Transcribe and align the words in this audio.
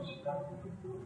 Obrigado. 0.00 1.05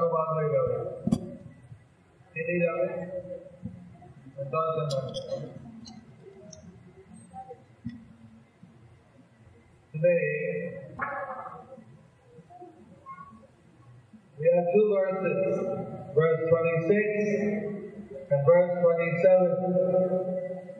आपको 0.00 0.08
बात 0.16 0.28
नहीं 0.36 0.50
जावे 0.52 0.76
ये 2.36 2.44
Today, 9.94 10.26
we 14.38 14.46
have 14.52 14.68
two 14.74 14.84
verses, 14.92 15.40
verse 16.14 16.42
26 16.48 17.18
and 18.30 18.40
verse 18.46 18.72
27. 18.80 19.52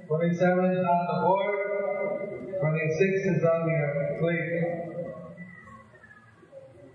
27 0.09 0.71
is 0.71 0.85
on 0.95 1.03
the 1.11 1.17
board, 1.27 1.59
26 2.61 3.29
is 3.35 3.45
on 3.45 3.69
your 3.69 3.91
plate. 4.21 4.90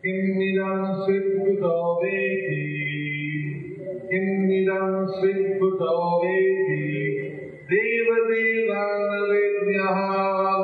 Kimnidan 0.06 1.02
Sitputo 1.02 1.98
Vedi, 1.98 2.62
Kimnidan 4.06 5.10
Sitputo 5.18 6.22
Vedi, 6.22 6.86
Deva 7.66 8.18
Deva 8.30 8.84
Navidyaha. 9.10 10.55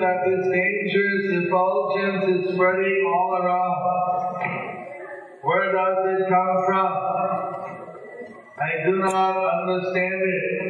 That 0.00 0.24
this 0.24 0.48
dangerous 0.48 1.44
effulgence 1.44 2.24
is 2.24 2.54
spreading 2.54 3.04
all 3.06 3.36
around? 3.36 3.76
Where 5.42 5.72
does 5.72 6.20
it 6.20 6.28
come 6.28 6.64
from? 6.66 6.88
I 8.58 8.84
do 8.84 8.96
not 8.96 9.36
understand 9.62 10.22
it. 10.24 10.69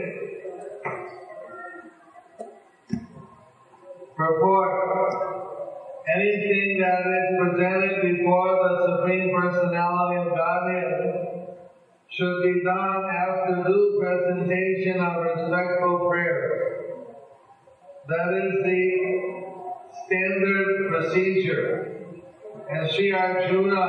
Sri 23.11 23.19
Arjuna, 23.19 23.87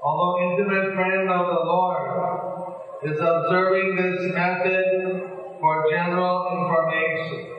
although 0.00 0.38
intimate 0.38 0.94
friend 0.94 1.28
of 1.28 1.46
the 1.46 1.62
Lord, 1.66 3.02
is 3.02 3.18
observing 3.18 3.96
this 3.96 4.32
method 4.32 5.58
for 5.60 5.84
general 5.90 6.46
information. 6.54 7.53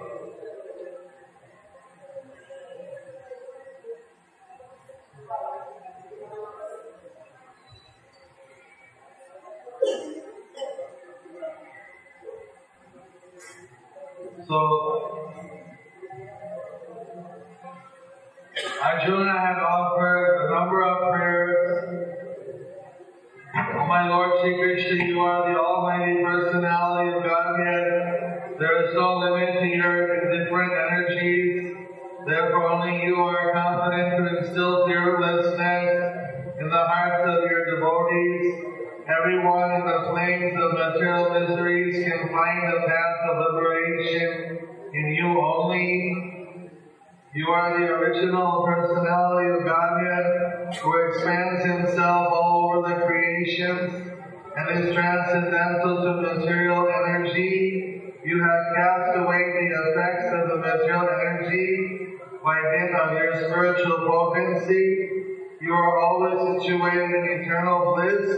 You 58.86 58.92
cast 58.92 59.18
away 59.18 59.42
the 59.42 59.68
effects 59.82 60.30
of 60.30 60.48
the 60.48 60.58
material 60.62 61.10
energy 61.10 62.20
by 62.44 62.62
dint 62.70 62.94
of 62.94 63.18
your 63.18 63.34
spiritual 63.34 63.98
potency. 64.06 65.26
You 65.60 65.74
are 65.74 65.98
always 65.98 66.62
situated 66.62 67.10
in 67.10 67.42
eternal 67.42 67.96
bliss 67.96 68.30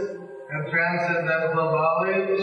and 0.50 0.72
transcendental 0.72 1.68
knowledge, 1.76 2.40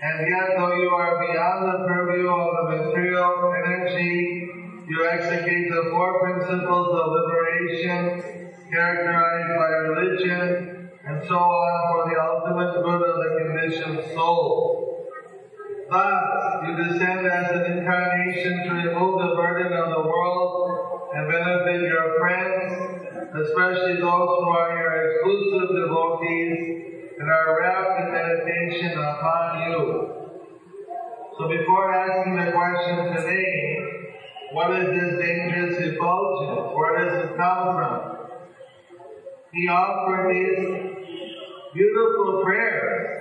and 0.00 0.28
yet 0.30 0.46
though 0.58 0.76
you 0.78 0.90
are 0.90 1.18
beyond 1.26 1.74
the 1.74 1.78
purview 1.88 2.28
of 2.28 2.50
the 2.54 2.76
material 2.76 3.52
energy, 3.66 4.86
you 4.86 5.04
execute 5.04 5.70
the 5.74 5.90
four 5.90 6.20
principles 6.22 6.86
of 6.86 7.04
liberation 7.18 8.54
characterized 8.70 9.56
by 9.58 9.70
religion 9.90 10.88
and 11.04 11.26
so 11.26 11.34
on 11.34 11.74
for 11.90 12.10
the 12.10 12.16
ultimate 12.30 12.80
good 12.80 13.02
of 13.02 13.16
the 13.18 13.30
conditioned 13.42 14.14
soul. 14.14 14.83
Thus, 15.90 16.64
you 16.66 16.76
descend 16.76 17.26
as 17.26 17.50
an 17.50 17.78
incarnation 17.78 18.64
to 18.64 18.74
remove 18.74 19.20
the 19.20 19.34
burden 19.36 19.72
of 19.72 19.90
the 19.90 20.08
world 20.08 21.08
and 21.14 21.30
benefit 21.30 21.82
your 21.82 22.18
friends, 22.18 22.72
especially 23.34 24.00
those 24.00 24.30
who 24.40 24.48
are 24.48 24.72
your 24.78 24.94
exclusive 25.10 25.68
devotees 25.76 27.14
and 27.20 27.30
are 27.30 27.60
wrapped 27.60 28.00
in 28.00 28.12
meditation 28.12 28.98
upon 28.98 29.70
you. 29.70 30.14
So 31.38 31.48
before 31.48 31.92
asking 31.92 32.36
the 32.36 32.52
question 32.52 33.14
today, 33.16 33.84
what 34.52 34.70
is 34.70 34.86
this 34.88 35.20
dangerous 35.20 35.76
effulgence? 35.78 36.70
Where 36.74 37.04
does 37.04 37.24
it 37.24 37.36
come 37.36 37.76
from? 37.76 38.14
He 39.52 39.68
offered 39.68 40.32
these 40.32 41.14
beautiful 41.74 42.42
prayers. 42.44 43.13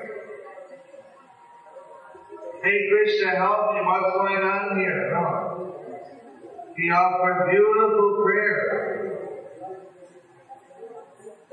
Hey 2.63 2.87
Krishna, 2.89 3.31
help 3.35 3.73
me, 3.73 3.81
what's 3.83 4.15
going 4.15 4.41
on 4.41 4.79
here? 4.79 5.11
No. 5.11 5.27
He 6.77 6.89
offered 6.91 7.51
beautiful 7.51 8.23
prayer. 8.23 9.19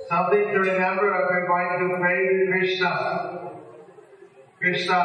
Something 0.09 0.45
to 0.53 0.59
remember 0.61 1.13
if 1.13 1.27
we're 1.31 1.49
going 1.49 1.91
to 1.91 1.97
pray 1.99 2.21
to 2.29 2.47
Krishna. 2.53 2.93
Krishna, 4.61 5.01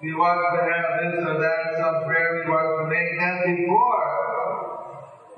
we 0.00 0.14
want 0.14 0.38
to 0.54 0.62
have 0.62 0.86
this 1.02 1.26
or 1.26 1.40
that, 1.40 1.74
some 1.76 2.04
prayer 2.04 2.44
we 2.44 2.48
want 2.48 2.68
to 2.82 2.88
make. 2.88 3.18
And 3.18 3.56
before, 3.56 4.06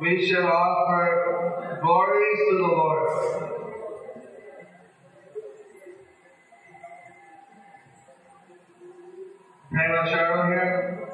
we 0.01 0.29
shall 0.29 0.47
offer 0.47 1.79
glories 1.81 2.39
to 2.51 2.57
the 2.59 2.63
Lord. 2.63 3.58
Hang 9.71 9.91
on, 9.91 10.09
Cheryl 10.09 10.49
here. 10.49 11.09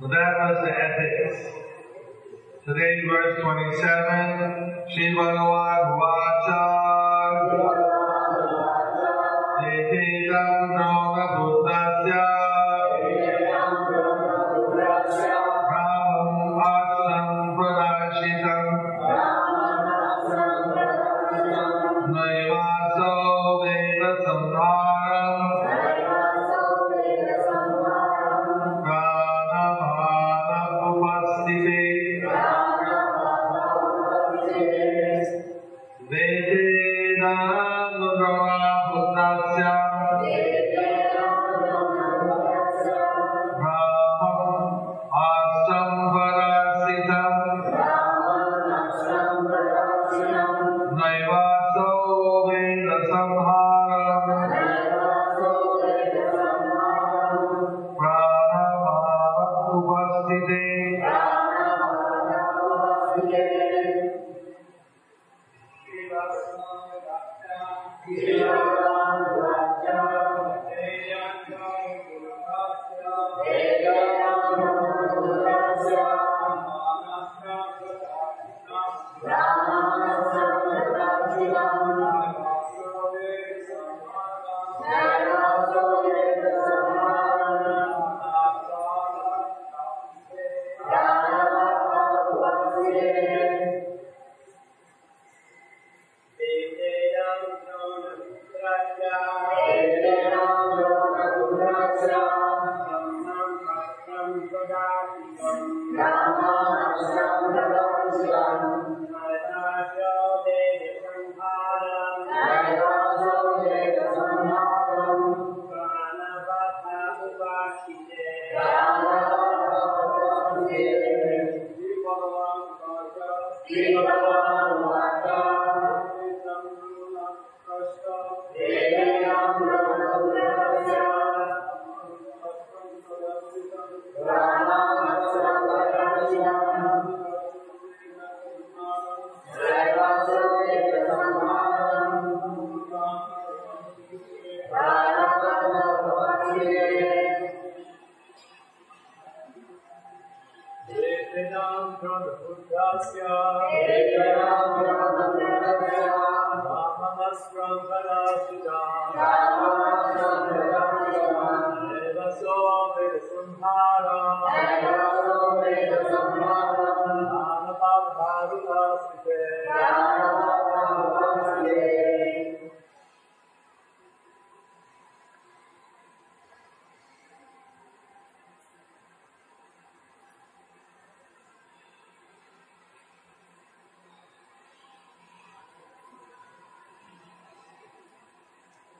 So 0.00 0.08
that 0.08 0.38
was 0.38 0.56
the 0.64 0.72
ethics. 0.72 1.54
Today, 2.66 3.02
verse 3.08 3.40
27, 3.42 4.74
Shri 4.92 5.14
Bhagavan 5.14 5.80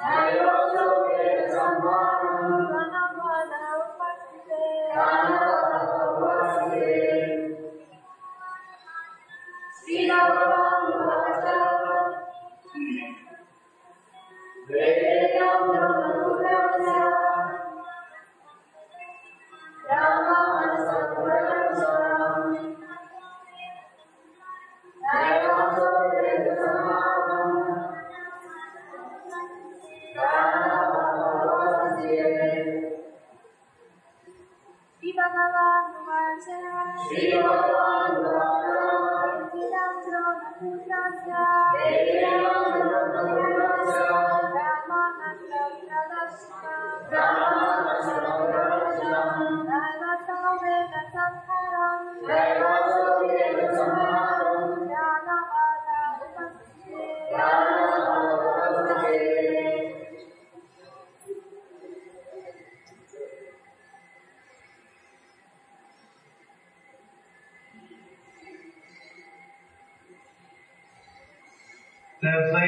Amém. 0.00 0.59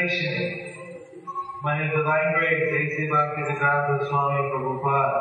Translation 0.02 0.74
by 1.62 1.76
His 1.76 1.92
Divine 1.92 2.34
Grace 2.34 2.66
A.C. 2.74 3.08
Bhaktivedanta 3.08 4.08
Swami 4.08 4.50
Prabhupada. 4.50 5.20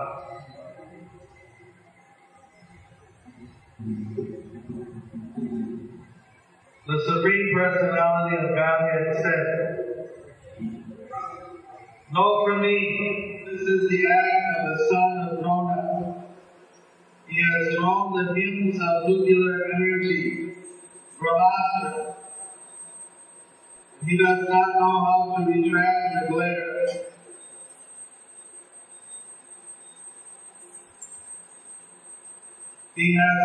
The 6.87 6.97
Supreme 7.05 7.53
Personality 7.53 8.35
of 8.37 8.55
Godhead 8.55 9.21
said, 9.21 9.60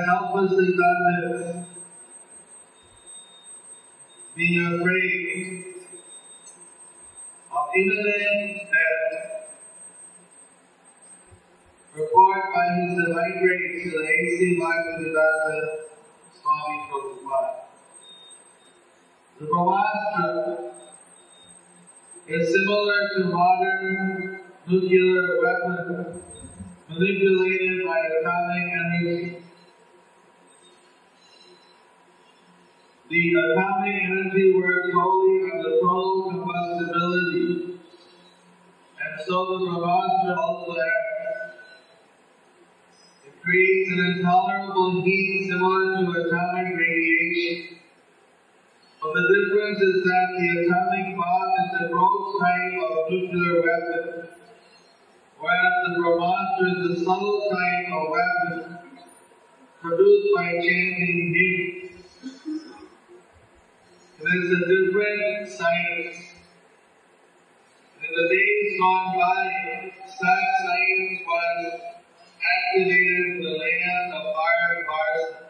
He 0.06 0.12
has 0.12 0.20
helplessly 0.20 0.70
done 0.76 1.02
this. 1.20 1.66
Being 4.36 4.78
afraid 4.78 5.64
of 7.50 7.64
imminent 7.74 8.60
death. 8.70 9.48
Report 11.94 12.42
by 12.54 12.66
His 12.74 13.04
Divine 13.04 13.38
Grace 13.42 13.82
to 13.82 13.90
the 13.90 14.04
A.C. 14.04 14.60
Bhaktivedanta 14.60 15.58
Swami 16.40 16.76
Prabhupada. 16.86 17.52
The 19.40 19.46
Brahmastra 19.46 20.70
is 22.28 22.54
similar 22.54 23.00
to 23.16 23.24
modern 23.24 24.40
nuclear 24.68 25.42
weapon 25.42 26.22
manipulated 26.90 27.86
by 27.86 27.98
atomic 27.98 28.66
energy. 28.72 29.45
The 33.08 33.34
atomic 33.34 34.02
energy 34.02 34.52
works 34.52 34.90
wholly 34.92 35.38
on 35.46 35.62
the 35.62 35.78
total 35.80 36.26
combustibility, 36.28 37.78
and 38.98 39.14
so 39.24 39.46
the 39.46 39.58
Brahmastra 39.64 40.36
also 40.36 40.74
acts. 40.74 41.54
It 43.26 43.42
creates 43.44 43.90
an 43.92 44.00
intolerable 44.10 45.02
heat 45.04 45.46
similar 45.48 46.02
to 46.02 46.10
atomic 46.18 46.74
radiation. 46.76 47.78
But 49.00 49.14
the 49.14 49.22
difference 49.22 49.80
is 49.82 50.02
that 50.02 50.26
the 50.34 50.48
atomic 50.66 51.16
bomb 51.16 51.52
is 51.62 51.86
a 51.86 51.92
gross 51.92 52.40
type 52.42 52.74
of 52.90 53.12
nuclear 53.12 53.62
weapon, 53.62 54.28
whereas 55.38 55.74
the 55.86 55.94
Brahmastra 55.94 56.66
is 56.74 56.90
a 56.90 57.04
subtle 57.04 57.50
type 57.54 57.86
of 57.86 58.10
weapon 58.10 58.78
produced 59.80 60.28
by 60.34 60.50
chanting 60.54 61.34
hymns. 61.38 61.85
It 64.28 64.42
is 64.42 64.50
a 64.50 64.66
different 64.66 65.48
science. 65.48 66.16
In 68.02 68.10
the 68.10 68.28
days 68.28 68.80
gone 68.80 69.14
by, 69.16 69.92
such 70.04 70.46
science 70.64 71.20
was 71.24 71.80
activated 72.42 73.36
in 73.36 73.42
the 73.44 73.50
land 73.50 74.14
of 74.14 74.34
fire 74.34 74.68
and 74.74 74.86
Parsa. 74.88 75.46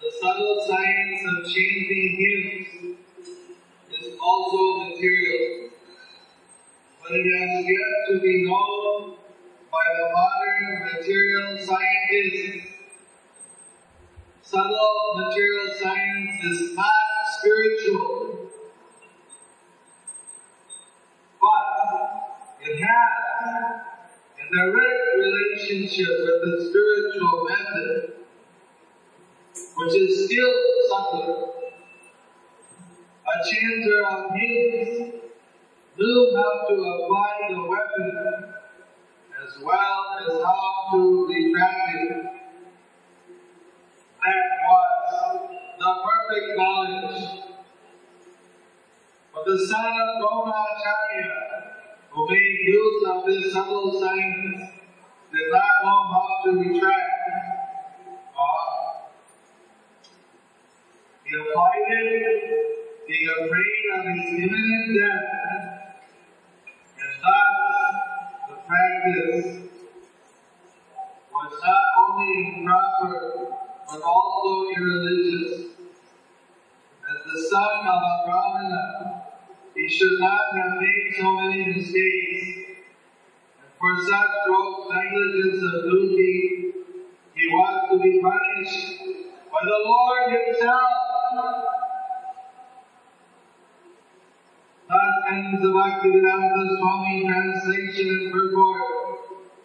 The 0.00 0.12
subtle 0.22 0.64
science 0.68 1.22
of 1.26 1.52
chanting 1.52 2.16
hymns 2.20 2.96
is 3.90 4.16
also 4.22 4.90
material, 4.90 5.70
but 7.02 7.12
it 7.16 7.26
has 7.36 7.66
yet 7.66 8.14
to 8.14 8.20
be 8.20 8.44
known 8.44 9.16
by 9.72 9.86
the 9.98 10.08
modern 10.12 10.94
material 10.94 11.58
scientists. 11.58 12.79
Subtle 14.50 15.14
material 15.14 15.74
science 15.80 16.44
is 16.44 16.74
not 16.74 16.92
spiritual, 17.38 18.50
but 21.40 22.40
it 22.60 22.82
has 22.82 23.80
a 24.40 24.52
direct 24.52 25.02
relationship 25.18 26.08
with 26.08 26.40
the 26.42 26.66
spiritual 26.68 27.46
method 27.48 28.12
which 29.76 29.94
is 29.94 30.26
still 30.26 30.54
subtle. 30.88 31.54
A 33.22 33.48
chanter 33.48 34.06
of 34.08 34.30
hymns 34.34 35.14
knew 35.96 36.32
how 36.36 36.66
to 36.68 36.74
apply 36.74 37.32
the 37.50 37.62
weapon 37.68 38.54
as 39.46 39.62
well 39.62 40.18
as 40.26 40.42
how 40.42 40.88
to 40.92 41.26
retract 41.28 41.94
it. 41.94 42.26
That 44.22 44.48
was 44.68 45.50
the 45.78 45.94
perfect 46.04 46.58
knowledge. 46.58 47.40
But 49.32 49.44
the 49.46 49.58
son 49.66 49.86
of 49.86 50.20
Who 52.12 52.28
made 52.28 52.58
use 52.66 53.04
of 53.08 53.26
this 53.26 53.52
subtle 53.52 54.00
science, 54.00 54.70
did 55.32 55.52
not 55.52 55.70
know 55.84 56.02
how 56.12 56.42
to 56.44 56.50
retract. 56.58 57.10
He 61.24 61.36
applied 61.36 61.86
it, 61.88 63.06
being 63.06 63.28
afraid 63.30 63.84
of 63.94 64.06
his 64.06 64.26
imminent 64.42 64.98
death, 64.98 65.94
and 66.98 67.14
thus 67.22 67.94
the 68.48 68.56
practice 68.66 69.70
was 71.32 71.52
not 71.64 71.84
only 72.02 72.56
improper 72.58 73.56
but 73.88 74.02
also 74.02 74.70
irreligious. 74.76 75.66
As 77.10 77.18
the 77.32 77.48
son 77.50 77.86
of 77.86 78.02
a 78.02 78.24
Brahmana, 78.26 79.09
he 79.74 79.88
should 79.88 80.18
not 80.18 80.56
have 80.56 80.80
made 80.80 81.14
so 81.18 81.32
many 81.36 81.66
mistakes. 81.74 82.70
And 83.62 83.70
for 83.78 83.96
such 84.02 84.30
gross 84.46 84.90
negligence 84.90 85.62
of 85.62 85.82
duty, 85.84 86.72
he 87.34 87.46
was 87.48 87.90
to 87.90 87.98
be 87.98 88.20
punished 88.20 88.98
by 89.52 89.60
the 89.64 89.78
Lord 89.84 90.32
Himself. 90.32 90.90
Thus 94.88 95.14
ends 95.30 95.62
the 95.62 95.68
Bhaktivedanta 95.68 96.78
Swami 96.78 97.24
translation 97.26 98.08
and 98.08 98.32
purport 98.32 98.82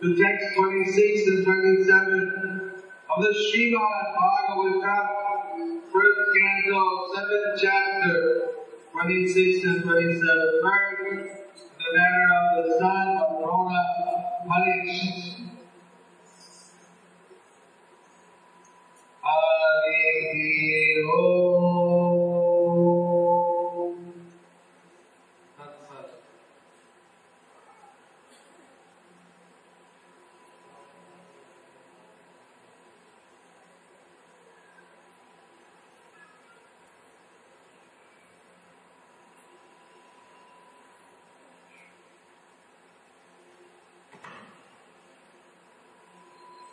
to 0.02 0.16
text 0.16 0.56
26 0.56 1.28
and 1.28 1.46
27 1.46 2.72
of 3.10 3.24
the 3.24 3.34
Srimad 3.34 4.16
Bhagavatam, 4.16 5.82
first 5.92 6.20
canto, 6.38 7.08
seventh 7.16 7.62
chapter, 7.62 8.55
26 8.96 9.64
and 9.66 9.84
27. 9.84 10.62
First, 10.64 11.36
the 11.80 11.98
matter 11.98 12.28
of 12.40 12.66
the 12.66 12.80
son 12.80 13.18
of 13.18 13.40
Drona 13.40 13.84
punished. 14.48 15.40
Hari. 19.22 21.04
Tat 25.58 25.74
Sat. 25.88 26.10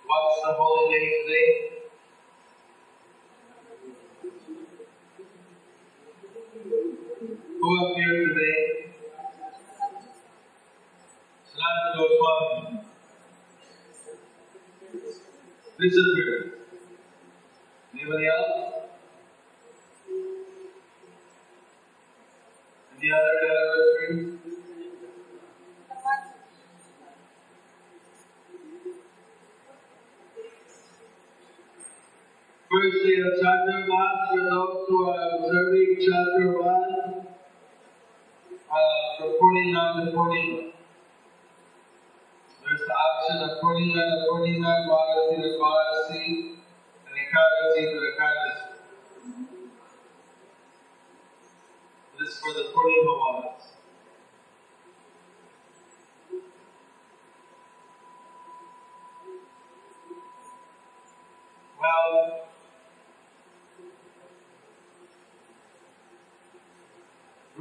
What's 0.06 0.42
the 0.42 0.52
holy 0.52 0.90
day 0.92 1.22
today? 1.26 1.82
Who 7.72 7.86
up 7.86 7.96
here 7.96 8.28
today? 8.28 8.92
Sanatana 11.48 11.96
Goswami. 11.96 12.80
Disappeared. 15.80 16.41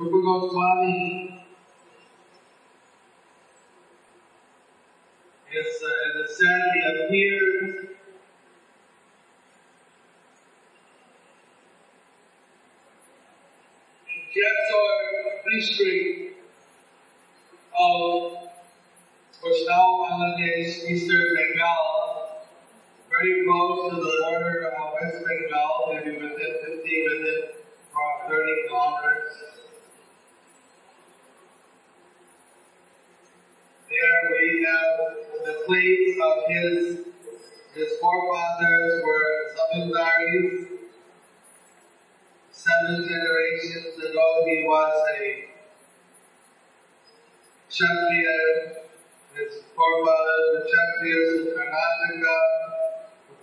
Rupa 0.01 0.17
Goswami 0.25 1.40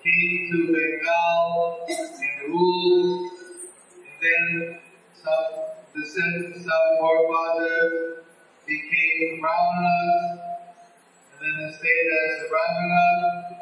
who 0.09 0.21
came 0.21 0.51
to 0.53 0.73
Bengal 0.73 1.87
and 1.89 2.53
ruled. 2.53 3.31
And 3.95 4.23
then 4.23 4.79
some 5.23 5.65
descendants, 5.95 6.65
some 6.65 6.99
forefathers 7.01 8.25
became 8.67 9.41
Brahmanas 9.41 10.41
and 11.41 11.61
then 11.61 11.73
stayed 11.79 12.09
as 12.23 12.51
Brahmana. 12.51 13.59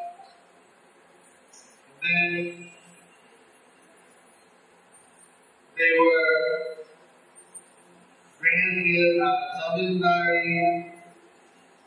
And 1.87 2.03
then 2.03 2.71
they 5.77 5.91
were 5.99 6.85
granted 8.39 9.21
uh, 9.21 9.35
zamindari, 9.59 10.93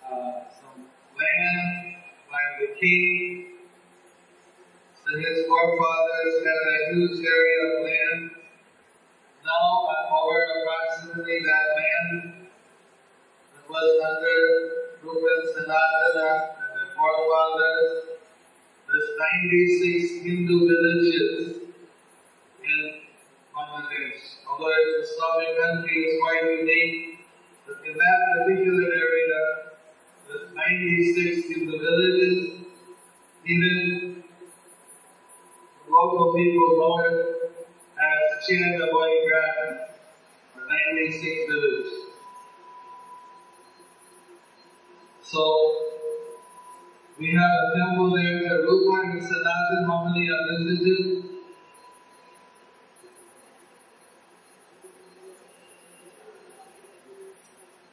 uh, 0.05 0.45
some 0.61 0.87
land 1.19 1.97
by 2.31 2.45
the 2.61 2.81
king. 2.81 3.50
His 5.11 5.45
forefathers 5.49 6.35
had 6.47 6.61
a 6.71 6.95
huge 6.95 7.19
area 7.27 7.61
of 7.67 7.83
land. 7.83 8.31
Now, 9.43 9.89
uh, 9.91 10.15
over 10.15 10.39
approximately 10.55 11.41
that 11.43 11.67
land 11.75 12.47
that 13.51 13.69
was 13.69 13.91
under 14.07 14.39
Rupa 15.03 15.35
Sanatana 15.51 16.55
and 16.63 16.71
their 16.79 16.95
forefathers, 16.95 18.21
there's 18.87 19.11
96 19.43 20.23
Hindu 20.23 20.69
villages 20.69 21.59
in 22.63 23.01
Bangladesh. 23.51 24.23
Although 24.49 24.71
it's 24.71 25.11
a 25.11 25.15
Islamic 25.15 25.59
country, 25.59 25.97
it's 26.07 26.23
quite 26.23 26.45
unique. 26.61 27.19
But 27.67 27.83
in 27.85 27.99
that 27.99 28.19
particular 28.47 28.95
area, 28.95 29.41
there's 30.29 30.55
96 30.55 31.49
Hindu 31.49 31.79
villages. 31.81 32.61
Even 33.45 34.20
local 35.91 36.33
people 36.35 36.69
know 36.79 36.99
it 37.05 37.17
as 37.99 38.47
Chinnaboy 38.47 39.11
Gram, 39.27 39.79
or 40.57 40.63
96 40.69 41.53
villages. 41.53 41.93
So, 45.23 45.43
we 47.19 47.35
have 47.35 47.51
a 47.51 47.79
temple 47.79 48.11
there 48.15 48.39
that 48.49 48.63
Rupa 48.63 49.11
and 49.11 49.23
Sanatan 49.23 49.87
normally 49.87 50.29
are 50.31 50.45
visited. 50.59 51.25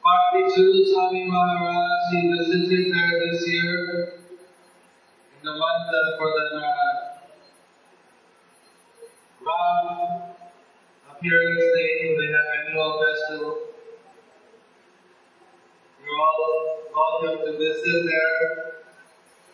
Bhakti 0.03 0.85
Swami 0.93 1.25
Maharaj, 1.27 2.11
he 2.11 2.27
visited 2.31 2.93
there 2.95 3.19
this 3.19 3.47
year 3.47 4.13
in 5.35 5.43
the 5.43 5.51
month 5.51 5.89
of 5.99 6.17
for 6.17 6.29
the 6.29 6.57
uh, 6.57 6.96
Ram 9.47 10.35
appearance 11.09 11.65
day 11.75 12.15
they 12.17 12.27
have 12.35 12.47
annual 12.59 12.91
festival. 13.01 13.57
You're 16.03 16.19
all 16.19 16.81
welcome 16.93 17.45
to 17.45 17.57
visit 17.57 18.05
there. 18.09 18.73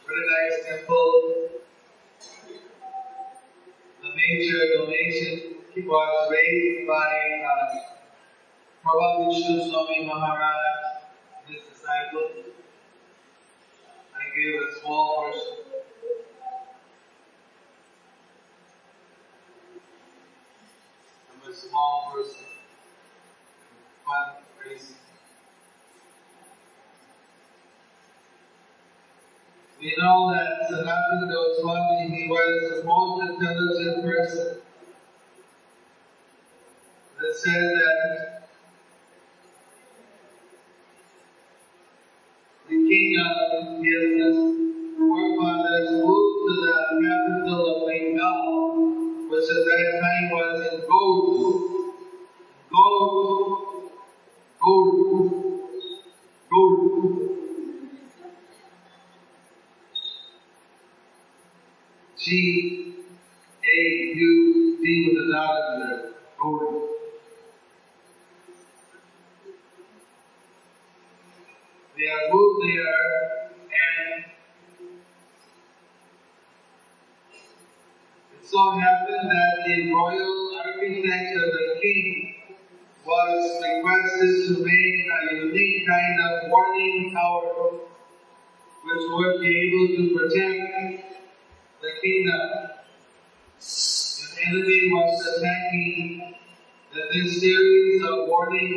Very 0.08 0.26
nice 0.34 0.66
temple. 0.66 1.50
The 4.02 4.10
major 4.16 4.62
donation 4.78 5.56
was 5.86 6.32
raised 6.32 6.88
by 6.88 7.14
uh, 7.52 7.66
Prabhu 8.84 9.30
Vishnu 9.30 9.70
Swami 9.70 10.06
Maharaj, 10.08 10.76
his 11.46 11.62
disciple. 11.72 12.32
I 14.16 14.24
gave 14.36 14.56
a 14.56 14.82
small 14.82 15.32
portion. 15.32 15.63
A 21.54 21.56
small 21.56 22.12
person. 22.14 22.46
Fun, 24.06 24.44
crazy. 24.60 24.96
We 29.80 29.94
know 30.00 30.34
that 30.34 30.70
Sanatana 30.72 31.32
Goswami, 31.32 32.16
he 32.16 32.28
was 32.28 32.82
the 32.82 32.84
most 32.86 33.30
intelligent 33.30 34.04
person. 34.04 34.58
It 37.22 37.36
said 37.36 37.72
that 37.76 38.50
the 42.68 42.76
king 42.76 43.18
of 43.20 43.84
his 43.84 44.23
G 62.34 62.83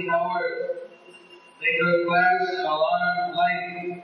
towers 0.06 0.86
they 1.58 1.78
could 1.80 2.06
flash 2.06 2.58
an 2.58 2.64
alarm 2.66 3.32
light, 3.34 3.76
and 3.82 4.02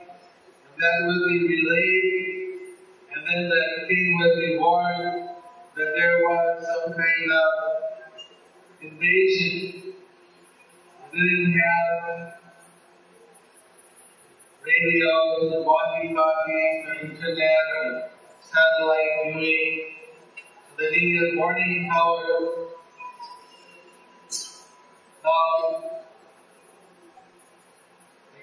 that 0.79 0.97
would 1.07 1.29
be 1.29 1.47
relayed, 1.47 2.77
and 3.15 3.27
then 3.27 3.49
the 3.51 3.87
king 3.89 4.19
would 4.19 4.41
be 4.41 4.57
warned 4.59 5.29
that 5.77 5.93
there 5.95 6.19
was 6.19 6.65
some 6.65 6.93
kind 6.95 7.33
of 7.43 7.53
invasion. 8.81 9.95
They 11.13 11.19
didn't 11.19 11.61
have 11.61 12.35
radios, 14.65 15.67
walkie-talkies, 15.67 16.89
or 16.89 16.95
internet, 17.05 17.67
or 17.77 18.11
satellite 18.41 19.37
viewing. 19.37 19.95
They 20.79 20.91
needed 20.91 21.37
warning 21.37 21.91
Now, 25.25 25.83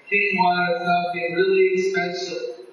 king 0.08 0.38
wanted 0.38 0.78
something 0.78 1.34
really 1.34 1.78
special. 1.78 2.64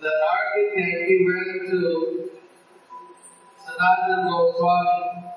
The 0.00 0.12
architect, 0.32 1.08
he 1.08 1.26
went 1.26 1.70
to 1.70 2.30
Sanatana 3.64 4.28
Goswami 4.28 5.32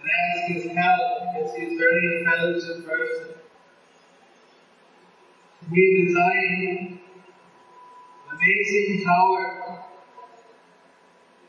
and 0.00 0.10
asked 0.10 0.52
his 0.52 0.72
help 0.72 1.34
because 1.34 1.54
he's 1.54 1.72
a 1.74 1.78
very 1.78 2.18
intelligent 2.18 2.86
person. 2.86 3.34
He 5.70 6.04
designed 6.06 6.98
an 8.30 8.36
amazing 8.36 9.04
tower 9.04 9.84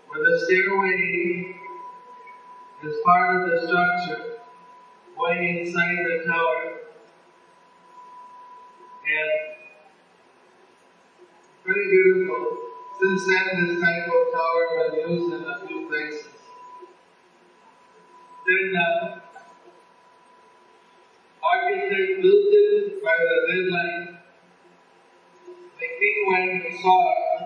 where 0.09 0.23
the 0.29 0.39
stairway 0.45 1.55
as 2.81 2.93
part 3.03 3.35
of 3.35 3.49
the 3.49 3.67
structure 3.67 4.39
way 5.17 5.61
inside 5.61 5.97
the 5.97 6.23
tower. 6.25 6.79
And 9.03 9.31
pretty 11.63 11.89
beautiful. 11.89 12.57
Since 13.01 13.25
then, 13.25 13.65
this 13.67 13.81
type 13.81 14.07
of 14.07 14.33
tower 14.33 14.63
has 14.77 14.91
been 14.91 15.11
used 15.11 15.33
in 15.33 15.43
a 15.43 15.67
few 15.67 15.89
places. 15.89 16.27
Then 18.47 18.71
the 18.71 19.21
architect 21.43 22.21
built 22.21 22.47
it 22.51 23.03
by 23.03 23.17
the 23.19 23.37
deadline. 23.51 24.17
The 25.79 25.87
king 25.99 26.17
went 26.29 26.65
and 26.65 26.79
saw 26.79 27.11
it. 27.11 27.41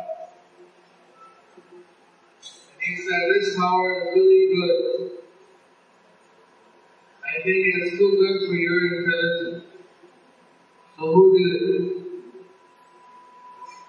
And 2.42 2.98
he 2.98 3.02
said, 3.02 3.22
this 3.34 3.56
tower 3.56 3.94
is 3.94 4.16
really 4.16 4.56
good. 4.56 5.23
I 7.34 7.42
think 7.42 7.66
it's 7.66 7.98
too 7.98 8.16
good 8.20 8.48
for 8.48 8.54
your 8.54 8.78
intelligence. 8.96 9.64
So 11.00 11.14
who 11.14 11.24
did 11.36 11.52
it? 11.64 12.04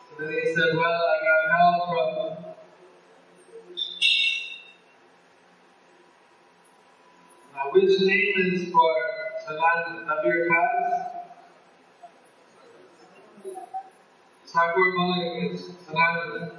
So 0.08 0.24
then 0.24 0.32
he 0.32 0.54
said, 0.54 0.70
Well, 0.74 1.00
I 1.12 1.16
got 1.26 1.42
help 1.52 1.76
from 1.90 2.54
Now, 7.54 7.70
which 7.72 8.00
name 8.00 8.32
is 8.38 8.72
for 8.72 8.92
Sanatan 9.46 10.06
Nabir 10.06 10.48
Kaz? 10.48 10.86
Thakur 14.46 14.88
Malik 14.96 15.52
is 15.52 15.60
Sanatan. 15.86 16.50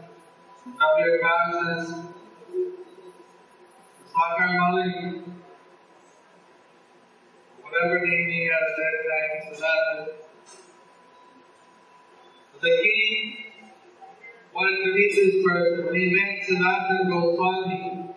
Nabir 0.67 1.19
Kaz 1.23 1.79
is 1.79 1.93
Thakur 4.13 4.49
Malik. 4.53 5.25
Name 7.83 8.29
he 8.29 8.49
had 8.49 8.63
at 8.63 8.75
that 8.77 8.95
time, 9.09 9.55
Sanatan. 9.55 10.15
The 12.61 12.69
king 12.81 13.45
wanted 14.53 14.85
to 14.85 14.93
meet 14.93 15.15
this 15.15 15.43
person. 15.45 15.85
When 15.85 15.95
he 15.95 16.05
met 16.13 16.45
Sanatan 16.47 17.09
Goswami, 17.09 18.15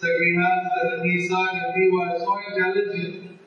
the 0.00 0.10
Grihastha, 0.10 0.94
and 0.94 1.10
he 1.10 1.28
saw 1.28 1.44
that 1.44 1.74
he 1.74 1.88
was 1.88 2.22
so 2.22 2.36
intelligent. 2.48 3.38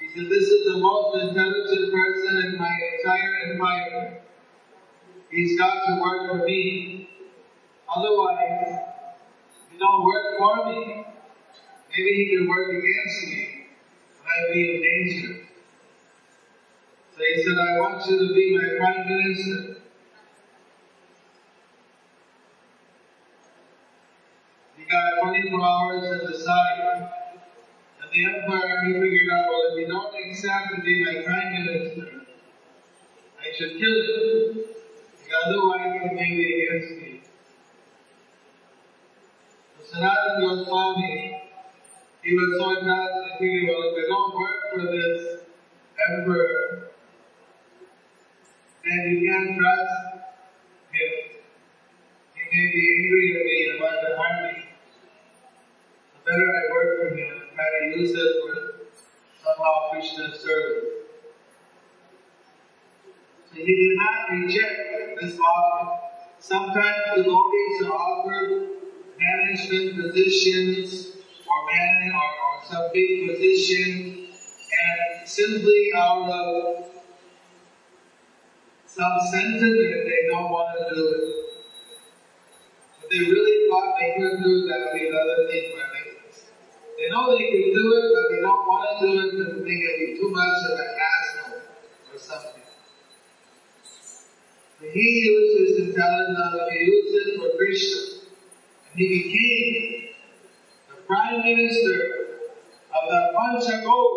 He 0.00 0.08
said, 0.08 0.30
This 0.30 0.48
is 0.48 0.72
the 0.72 0.78
most 0.78 1.22
intelligent 1.22 1.92
person 1.92 2.36
in 2.46 2.58
my 2.58 2.78
entire 2.98 3.52
empire. 3.52 4.20
He's 5.30 5.58
got 5.58 5.86
to 5.86 6.00
work 6.00 6.30
for 6.30 6.44
me. 6.44 7.10
Otherwise, 7.94 8.80
he 9.70 9.78
don't 9.78 10.04
work 10.04 10.38
for 10.38 10.66
me. 10.66 10.97
Maybe 11.90 12.14
he 12.14 12.36
can 12.36 12.48
work 12.48 12.68
against 12.70 13.26
me, 13.26 13.66
I'd 14.24 14.52
be 14.52 14.74
in 14.74 14.82
danger. 14.82 15.40
So 17.16 17.24
he 17.24 17.42
said, 17.42 17.58
I 17.58 17.78
want 17.78 18.06
you 18.06 18.18
to 18.18 18.34
be 18.34 18.56
my 18.56 18.76
prime 18.78 19.08
minister. 19.08 19.76
He 24.76 24.84
got 24.84 25.22
24 25.22 25.60
hours 25.60 26.20
to 26.20 26.30
decide. 26.30 27.10
And 28.00 28.10
the 28.12 28.24
emperor, 28.24 28.84
he 28.86 28.92
figured 28.92 29.30
out, 29.32 29.46
well, 29.48 29.72
if 29.72 29.80
you 29.80 29.88
don't 29.88 30.14
accept 30.14 30.76
to 30.76 30.82
be 30.82 31.04
my 31.04 31.22
prime 31.24 31.52
minister, 31.64 32.22
I 33.40 33.56
should 33.56 33.78
kill 33.78 34.02
him. 34.02 34.64
Otherwise 35.46 36.00
he 36.02 36.14
may 36.14 36.30
be 36.36 36.66
against 36.66 37.02
me. 37.02 37.20
So 39.78 39.96
Sanatana 39.96 40.40
Goswami, 40.40 41.37
he 42.28 42.34
was 42.34 42.60
so 42.60 42.78
intelligent, 42.78 43.40
he 43.40 43.46
figured, 43.48 43.70
well, 43.72 43.88
if 43.88 44.04
I 44.04 44.06
don't 44.06 44.34
work 44.36 44.60
for 44.74 44.82
this 44.92 45.40
emperor, 46.10 46.90
And 48.84 49.12
you 49.12 49.28
can't 49.28 49.58
trust 49.58 49.92
him. 50.92 51.12
He 52.34 52.42
may 52.52 52.66
be 52.72 52.82
angry 52.96 53.24
at 53.32 53.44
me 53.46 53.56
and 53.70 53.80
want 53.80 53.96
to 54.04 54.16
harm 54.16 54.36
me. 54.44 54.64
The 56.12 56.30
better 56.30 56.48
I 56.52 56.72
work 56.72 56.90
for 57.00 57.16
him, 57.16 57.34
try 57.54 57.64
to 57.64 57.98
use 57.98 58.12
it 58.12 58.32
for 58.44 58.52
somehow 59.42 59.90
Krishna's 59.90 60.40
service. 60.40 60.84
So 63.48 63.54
he 63.56 63.64
did 63.64 63.96
not 63.96 64.30
reject 64.32 65.20
this 65.20 65.38
offer. 65.40 65.98
Sometimes 66.40 66.96
the 67.16 67.22
devotees 67.22 67.86
are 67.86 67.92
offered 67.92 68.68
management 69.18 70.02
positions 70.02 71.17
or 71.58 71.66
man 71.66 72.12
or, 72.12 72.64
some 72.68 72.90
big 72.92 73.26
position 73.26 74.28
and 74.28 75.28
simply 75.28 75.90
out 75.96 76.28
of 76.28 76.84
some 78.86 79.18
sentiment 79.30 80.04
they 80.04 80.28
don't 80.28 80.50
want 80.50 80.76
to 80.76 80.94
do 80.94 81.08
it. 81.08 81.24
If 83.02 83.10
they 83.10 83.20
really 83.30 83.68
thought 83.70 83.94
they 83.98 84.20
could 84.20 84.42
do 84.42 84.50
it, 84.52 84.68
that 84.68 84.78
would 84.84 85.00
be 85.00 85.08
another 85.08 85.48
thing 85.48 85.72
for 85.72 85.86
business. 85.96 86.50
They 86.98 87.08
know 87.08 87.38
they 87.38 87.46
can 87.46 87.72
do 87.72 87.84
it, 87.94 88.06
but 88.12 88.34
they 88.34 88.40
don't 88.42 88.66
want 88.66 89.00
to 89.00 89.06
do 89.06 89.12
it 89.16 89.30
because 89.32 89.54
they 89.54 89.64
think 89.64 89.84
it'd 89.84 89.98
be 89.98 90.20
too 90.20 90.30
much 90.30 90.58
of 90.68 90.78
a 90.78 90.88
hassle 90.98 91.60
or 92.12 92.18
something. 92.18 92.62
But 94.80 94.90
he 94.90 95.08
used 95.24 95.78
his 95.78 95.88
intelligence, 95.88 96.68
he 96.70 96.78
used 96.84 97.14
it 97.16 97.40
for 97.40 97.56
Krishna. 97.56 98.18
And 98.90 99.00
he 99.00 99.08
became 99.08 100.07
prime 101.08 101.40
minister 101.42 101.98
of 102.92 103.04
the 103.08 103.20
Panchagod, 103.34 104.10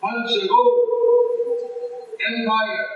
Panchagod 0.00 0.68
empire. 2.28 2.86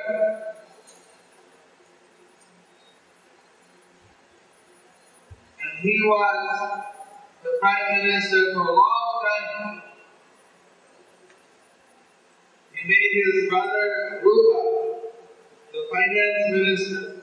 And 5.61 5.79
he 5.83 6.01
was 6.03 6.83
the 7.43 7.51
prime 7.61 8.05
minister 8.05 8.55
for 8.55 8.61
a 8.61 8.75
long 8.75 9.21
time. 9.27 9.83
He 12.73 12.89
made 12.89 13.25
his 13.25 13.49
brother 13.49 14.21
Rupa 14.23 15.11
the 15.73 15.83
finance 15.93 16.53
minister. 16.53 17.17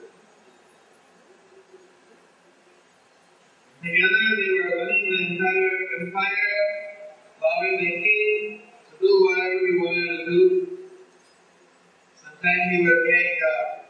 Together 3.82 4.36
they 4.36 4.50
were 4.58 4.76
running 4.76 5.38
the 5.38 6.07
empire, 6.18 6.98
allowing 7.38 7.76
the 7.78 7.90
king 7.90 8.60
to 8.90 9.06
do 9.06 9.26
whatever 9.26 9.66
he 9.66 9.78
wanted 9.78 10.16
to 10.16 10.24
do. 10.26 10.78
Sometimes 12.16 12.70
he 12.70 12.82
would 12.84 13.04
make 13.04 13.38
uh, 13.50 13.82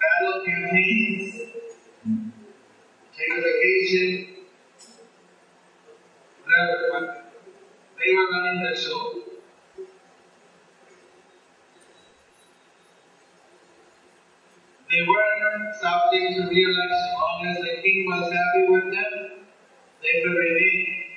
battle 0.00 0.42
campaigns, 0.46 1.34
take 3.16 3.32
a 3.36 3.40
vacation, 3.40 4.34
whatever, 6.44 7.24
they 7.98 8.14
were 8.14 8.30
running 8.30 8.62
the 8.62 8.76
show. 8.80 9.14
They 14.90 15.06
weren't 15.06 15.74
subject 15.74 16.36
to 16.36 16.48
re-election. 16.48 16.88
As 16.90 17.12
long 17.12 17.46
as 17.46 17.58
the 17.58 17.82
king 17.82 18.06
was 18.06 18.32
happy 18.32 18.64
with 18.68 18.84
them, 18.84 19.44
they 20.00 20.22
could 20.22 20.32
remain. 20.32 21.08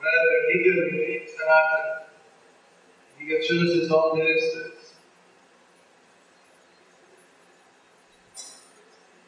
Rather, 0.00 0.52
he 0.52 0.62
could 0.64 0.92
Sanatana. 1.52 2.02
He 3.18 3.26
could 3.26 3.42
choose 3.42 3.82
his 3.82 3.90
own 3.90 4.18
ministers. 4.18 4.72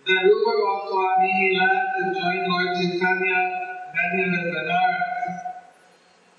Then 0.07 0.25
Rupa 0.27 0.53
Goswami 0.53 1.33
he 1.33 1.59
left 1.59 1.99
and 2.01 2.15
joined 2.15 2.47
Lord 2.49 2.77
Chaitanya, 2.77 3.39
met 3.95 4.21
him 4.21 4.35
in 4.35 4.55
Benares. 4.55 5.37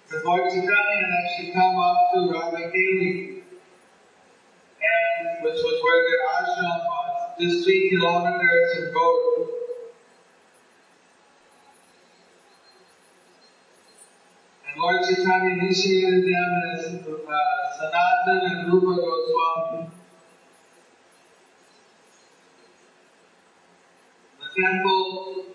The 0.09 0.21
Lord 0.23 0.51
Chaitanya 0.51 0.97
had 1.01 1.13
actually 1.25 1.51
come 1.53 1.77
up 1.77 2.11
to 2.13 2.19
Ramakeli, 2.29 3.41
and 4.81 5.43
which 5.43 5.59
was 5.63 5.81
where 5.83 6.01
their 6.09 6.23
ashram 6.37 6.85
was, 6.85 7.39
just 7.39 7.65
three 7.65 7.89
kilometers 7.89 8.75
from 8.75 8.93
Gaur. 8.93 9.54
Lord 14.85 15.01
Chaitanya 15.01 15.57
initiated 15.57 16.29
them 16.29 16.61
as 16.69 16.85
uh, 16.85 17.33
Sanatan 17.73 18.39
and 18.51 18.71
Rupa 18.71 18.93
Goswami. 19.01 19.89
The 24.37 24.61
temple 24.61 25.45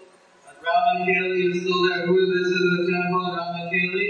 at 0.50 0.56
Ramakeli 0.66 1.54
is 1.54 1.62
still 1.62 1.80
there. 1.88 2.06
Who 2.08 2.18
visited 2.18 2.66
the 2.74 2.90
temple 2.90 3.26
at 3.30 3.38
Ramakeli? 3.38 4.06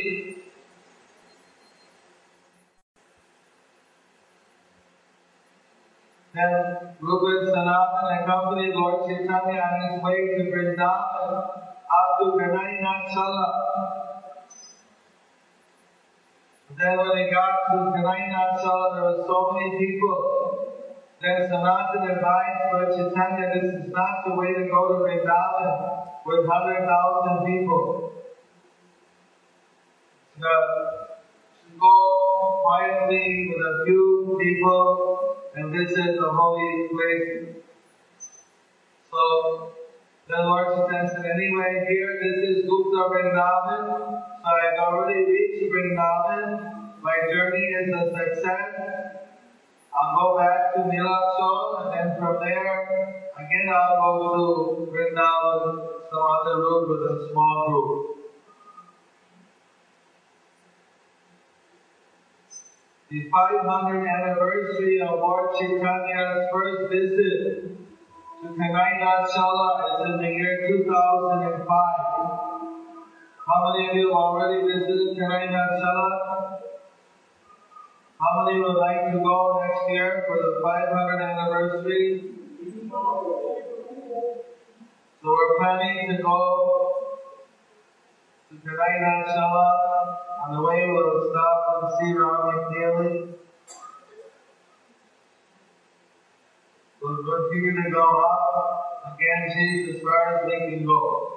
Then 6.33 6.97
Rupa 6.99 7.45
Sanatan 7.45 8.25
accompanied 8.25 8.75
Lord 8.75 9.07
Chaitanya 9.07 9.69
on 9.69 9.93
his 9.93 10.03
way 10.03 10.17
to 10.39 10.51
Vrindavan 10.51 10.81
up 10.81 12.09
to 12.21 12.25
Kanai 12.41 12.81
Natashala. 12.81 14.10
Then 16.79 16.99
when 16.99 17.11
they 17.17 17.31
got 17.31 17.53
to 17.71 17.77
Kanai 17.93 18.31
Natashala, 18.31 18.95
there 18.95 19.05
were 19.05 19.25
so 19.27 19.53
many 19.53 19.79
people. 19.79 20.19
Then 21.21 21.49
Sanatan 21.51 22.11
advised 22.11 22.61
Lord 22.73 22.89
Chaitanya, 22.97 23.53
this 23.55 23.75
is 23.75 23.93
not 23.93 24.25
the 24.27 24.35
way 24.35 24.55
to 24.55 24.65
go 24.71 24.89
to 24.89 24.95
Vrindavan 25.05 26.07
with 26.25 26.47
100,000 26.47 27.47
people. 27.47 28.13
To 30.41 30.49
go 31.79 32.61
quietly 32.63 33.51
with 33.51 33.67
a 33.67 33.85
few 33.85 34.39
people 34.41 35.37
and 35.55 35.73
visit 35.73 36.17
the 36.17 36.31
holy 36.31 36.89
place. 36.89 37.57
So 39.11 39.73
the 40.31 40.43
Lord 40.47 40.67
Chaitanya 40.71 41.11
said, 41.11 41.27
anyway, 41.27 41.85
here 41.91 42.15
this 42.23 42.39
is 42.51 42.57
Gupta 42.71 43.03
Vrindavan. 43.11 44.23
So 44.39 44.47
I've 44.47 44.79
already 44.79 45.27
reached 45.27 45.67
Vrindavan. 45.67 47.03
My 47.03 47.17
journey 47.33 47.67
is 47.83 47.91
a 47.91 48.03
success. 48.15 48.71
I'll 49.91 50.15
go 50.15 50.39
back 50.39 50.75
to 50.75 50.81
Nilachal 50.87 51.83
and 51.83 51.91
then 51.93 52.19
from 52.19 52.39
there, 52.39 53.27
again 53.43 53.69
I'll 53.75 53.99
go 53.99 54.87
to 54.87 54.93
Vrindavan, 54.93 55.89
some 56.11 56.23
other 56.23 56.63
route 56.63 56.89
with 56.89 57.11
a 57.11 57.29
small 57.33 57.67
group. 57.69 58.07
The 63.11 63.29
500th 63.35 64.07
anniversary 64.07 65.01
of 65.03 65.19
Lord 65.19 65.51
Chaitanya's 65.59 66.49
first 66.53 66.89
visit 66.89 67.80
to 68.43 68.49
Kanai 68.49 68.93
Natashala 69.01 69.69
is 69.85 70.01
in 70.09 70.17
the 70.17 70.29
year 70.29 70.67
2005. 70.67 71.61
How 73.47 73.59
many 73.69 73.89
of 73.91 73.95
you 73.97 74.09
have 74.09 74.17
already 74.17 74.65
visited 74.65 75.19
Kanai 75.19 75.53
Natashala? 75.53 76.09
How 78.19 78.45
many 78.45 78.61
would 78.61 78.79
like 78.79 79.13
to 79.13 79.19
go 79.19 79.61
next 79.61 79.91
year 79.91 80.25
for 80.27 80.37
the 80.39 80.61
500th 80.65 81.21
anniversary? 81.21 82.33
So 85.21 85.29
we're 85.29 85.55
planning 85.59 86.17
to 86.17 86.23
go 86.23 86.39
to 88.49 88.55
Kanai 88.57 88.95
Natashala. 89.05 89.69
On 90.47 90.57
the 90.57 90.63
way 90.63 90.89
we'll 90.89 91.31
stop 91.31 91.83
and 91.83 91.93
see 92.01 92.13
Ramakeli. 97.01 97.03
We'll 97.03 97.17
continue 97.17 97.83
to 97.83 97.91
go 97.91 98.23
up 98.23 99.15
again, 99.15 99.49
Ganges 99.49 99.97
as 99.97 100.03
far 100.03 100.37
as 100.37 100.47
we 100.47 100.77
can 100.77 100.87
go. 100.87 101.37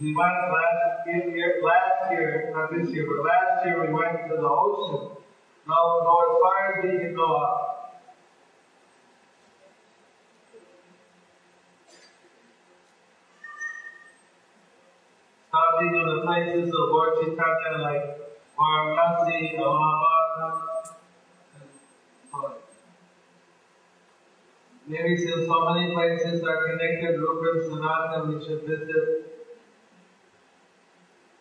We 0.00 0.14
went 0.14 0.32
last 0.32 1.06
year, 1.08 1.60
last 1.62 2.12
year, 2.12 2.52
not 2.54 2.70
this 2.70 2.94
year, 2.94 3.06
but 3.06 3.24
last 3.24 3.66
year 3.66 3.86
we 3.86 3.92
went 3.92 4.28
to 4.28 4.36
the 4.36 4.48
ocean. 4.48 5.16
Now 5.66 5.74
we'll 5.84 6.02
go 6.04 6.14
as 6.22 6.38
far 6.42 6.58
as 6.68 6.84
we 6.84 6.98
can 6.98 7.14
go 7.14 7.36
up. 7.36 7.64
Stopping 15.48 15.94
in 15.96 16.06
the 16.06 16.22
places 16.26 16.68
of 16.68 16.88
Lord 16.90 17.14
Chaitanya 17.20 17.82
like 17.82 18.04
Varanasi, 18.56 19.58
Allahabad, 19.58 20.67
Maybe 24.88 25.18
since 25.18 25.46
so 25.46 25.70
many 25.70 25.92
places 25.92 26.42
are 26.42 26.66
connected, 26.66 27.20
Rupa 27.20 27.58
and 27.58 27.62
Sanatana, 27.70 28.26
we 28.26 28.42
should 28.42 28.62
visit 28.62 29.38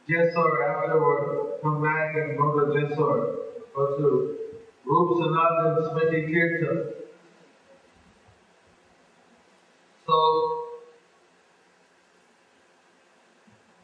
Jessore 0.06 0.68
afterward, 0.68 1.62
come 1.64 1.82
back 1.82 2.14
and 2.16 2.38
go 2.38 2.60
to 2.60 2.78
Jessore, 2.78 3.36
go 3.74 3.98
to 3.98 4.38
Rup 4.86 5.18
Sanatan 5.18 5.82
Smriti 5.88 6.30
Kirtan. 6.30 6.94
So, 10.06 10.18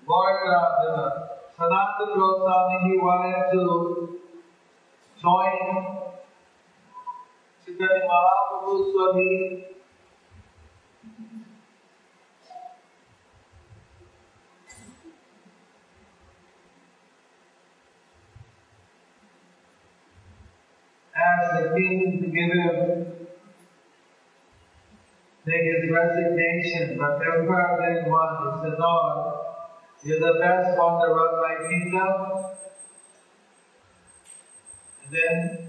Lord 0.06 0.40
uh, 0.46 1.10
Sanatana 1.58 2.16
Goswami, 2.18 2.92
he 2.92 2.98
wanted 2.98 3.52
to 3.54 4.20
join 5.22 6.03
Asked 21.16 21.64
the 21.64 21.76
king 21.76 22.20
to 22.22 22.28
give 22.28 22.52
him 22.52 23.14
take 25.46 25.64
his 25.64 25.92
resignation, 25.92 26.98
but 26.98 27.20
the 27.20 27.26
emperor 27.40 27.78
didn't 27.82 28.10
want. 28.10 28.64
He 28.64 28.70
said, 28.70 28.80
No, 28.80 28.94
you're 30.04 30.20
the 30.20 30.40
best 30.40 30.78
one 30.78 31.02
to 31.02 31.14
run 31.14 31.34
my 31.42 31.56
kingdom. 31.68 32.46
And 35.04 35.12
then 35.12 35.63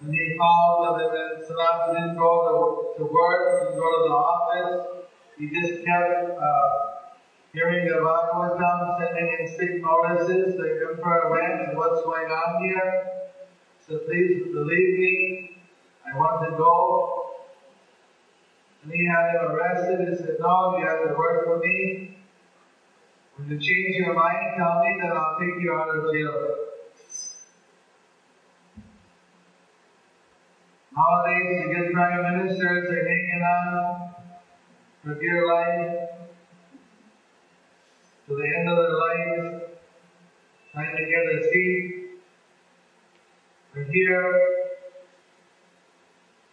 when 0.00 0.12
he 0.12 0.36
called 0.36 0.98
that 0.98 1.10
the 1.10 1.44
Sanat 1.44 1.94
didn't 1.94 2.16
go 2.16 2.30
to, 2.46 2.98
to 2.98 3.04
work, 3.10 3.60
didn't 3.62 3.78
go 3.80 3.88
to 3.90 4.08
the 4.08 4.14
office, 4.14 5.04
he 5.38 5.50
just 5.50 5.84
kept 5.84 6.38
uh, 6.38 6.68
hearing 7.52 7.86
the 7.86 7.98
Bhagavatam, 7.98 8.98
sending 8.98 9.36
in 9.40 9.48
sick 9.48 9.82
notices. 9.82 10.56
The 10.56 10.90
emperor 10.90 11.30
went, 11.30 11.76
what's 11.76 12.02
going 12.04 12.30
on 12.30 12.62
here? 12.62 13.08
So 13.86 13.98
please 14.06 14.52
believe 14.52 14.98
me, 14.98 15.50
I 16.06 16.16
want 16.16 16.48
to 16.48 16.56
go. 16.56 17.34
And 18.82 18.92
he 18.92 19.04
had 19.06 19.34
him 19.34 19.50
arrested. 19.50 20.08
He 20.08 20.14
said, 20.14 20.36
No, 20.40 20.78
you 20.78 20.86
have 20.86 21.08
to 21.08 21.14
work 21.16 21.44
for 21.44 21.58
me. 21.58 22.16
When 23.36 23.48
you 23.48 23.58
change 23.58 23.96
your 23.96 24.14
mind, 24.14 24.54
tell 24.56 24.80
me, 24.80 24.98
then 25.00 25.12
I'll 25.12 25.38
take 25.40 25.60
you 25.60 25.72
out 25.72 25.88
of 25.88 26.12
jail. 26.12 26.67
Nowadays, 30.98 31.62
you 31.62 31.72
get 31.72 31.92
prime 31.92 32.22
ministers, 32.22 32.88
they're 32.90 33.08
hanging 33.08 33.42
on 33.42 34.14
for 35.04 35.14
dear 35.14 35.46
life 35.46 36.08
to 38.26 38.34
the 38.34 38.46
end 38.58 38.68
of 38.68 38.76
their 38.78 38.96
life, 38.98 39.62
trying 40.72 40.96
to 40.96 41.04
get 41.04 41.24
a 41.36 41.52
seat. 41.52 42.18
But 43.72 43.86
here, 43.94 44.56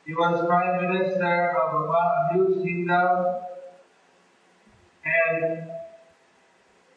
he 0.06 0.14
was 0.14 0.46
prime 0.46 0.92
minister 0.92 1.58
of 1.58 1.90
a 1.90 2.34
huge 2.36 2.64
kingdom, 2.64 3.36
and 5.06 5.72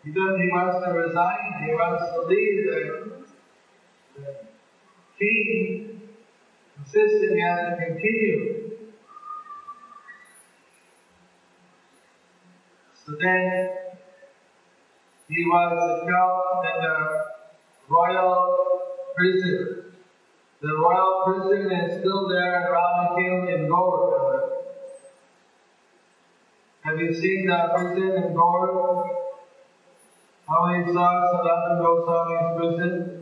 he 0.05 0.11
does 0.11 0.39
he 0.39 0.51
wants 0.51 0.85
to 0.85 0.93
resign. 0.93 1.65
He 1.65 1.71
wants 1.73 2.13
to 2.13 2.21
leave 2.27 2.67
the, 2.67 3.25
the 4.17 4.35
king 5.19 5.98
he 6.93 7.41
has 7.41 7.59
to 7.69 7.85
continue. 7.85 8.71
So 13.05 13.13
then 13.21 13.71
he 15.29 15.45
was 15.45 16.09
held 16.09 16.65
in 16.65 16.83
the 16.83 17.25
royal 17.89 18.81
prison. 19.17 19.85
The 20.61 20.75
royal 20.75 21.23
prison 21.27 21.73
is 21.73 22.01
still 22.01 22.29
there 22.29 22.61
in 22.61 22.73
Ramakeli 22.73 23.55
in 23.55 23.69
Gaur. 23.69 24.65
Have 26.83 26.99
you 27.01 27.15
seen 27.15 27.47
the 27.47 27.69
prison 27.77 28.25
in 28.25 28.35
Gaur? 28.35 29.11
How 30.49 30.67
many 30.67 30.93
saw 30.93 31.09
Sanatana 31.35 31.81
Goswami's 31.83 32.57
prison? 32.57 33.18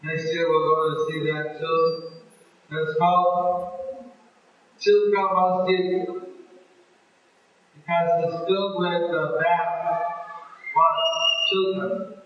Next 0.00 0.32
year 0.32 0.48
we're 0.48 0.68
going 0.68 0.94
to 0.94 1.06
see 1.10 1.32
that 1.32 1.58
too. 1.58 2.10
That's 2.70 2.98
called 2.98 3.72
Chilka 4.78 5.22
Masjid 5.34 6.06
because 7.74 8.08
it's 8.22 8.46
filled 8.46 8.74
with 8.78 9.10
the 9.10 9.38
bath, 9.42 9.74
what? 10.74 10.94
Chilka. 11.50 12.18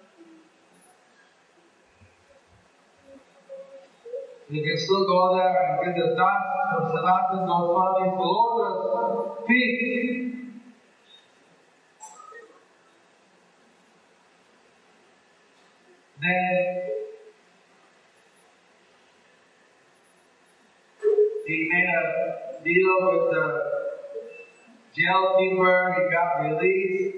You 4.50 4.62
can 4.62 4.76
still 4.76 5.06
go 5.06 5.34
there 5.34 5.80
and 5.80 5.84
get 5.86 5.94
the 5.96 6.14
dust 6.14 6.44
from 6.68 6.92
Sanatana 6.92 7.46
Goswami's 7.46 8.18
lotus 8.18 9.46
feet. 9.46 10.34
Then 16.20 16.91
he 21.52 21.68
made 21.68 21.84
a 21.84 22.64
deal 22.64 22.94
with 23.08 23.24
the 23.34 23.46
jail 24.96 25.36
keeper, 25.38 25.94
he 25.96 26.02
got 26.10 26.30
released, 26.48 27.16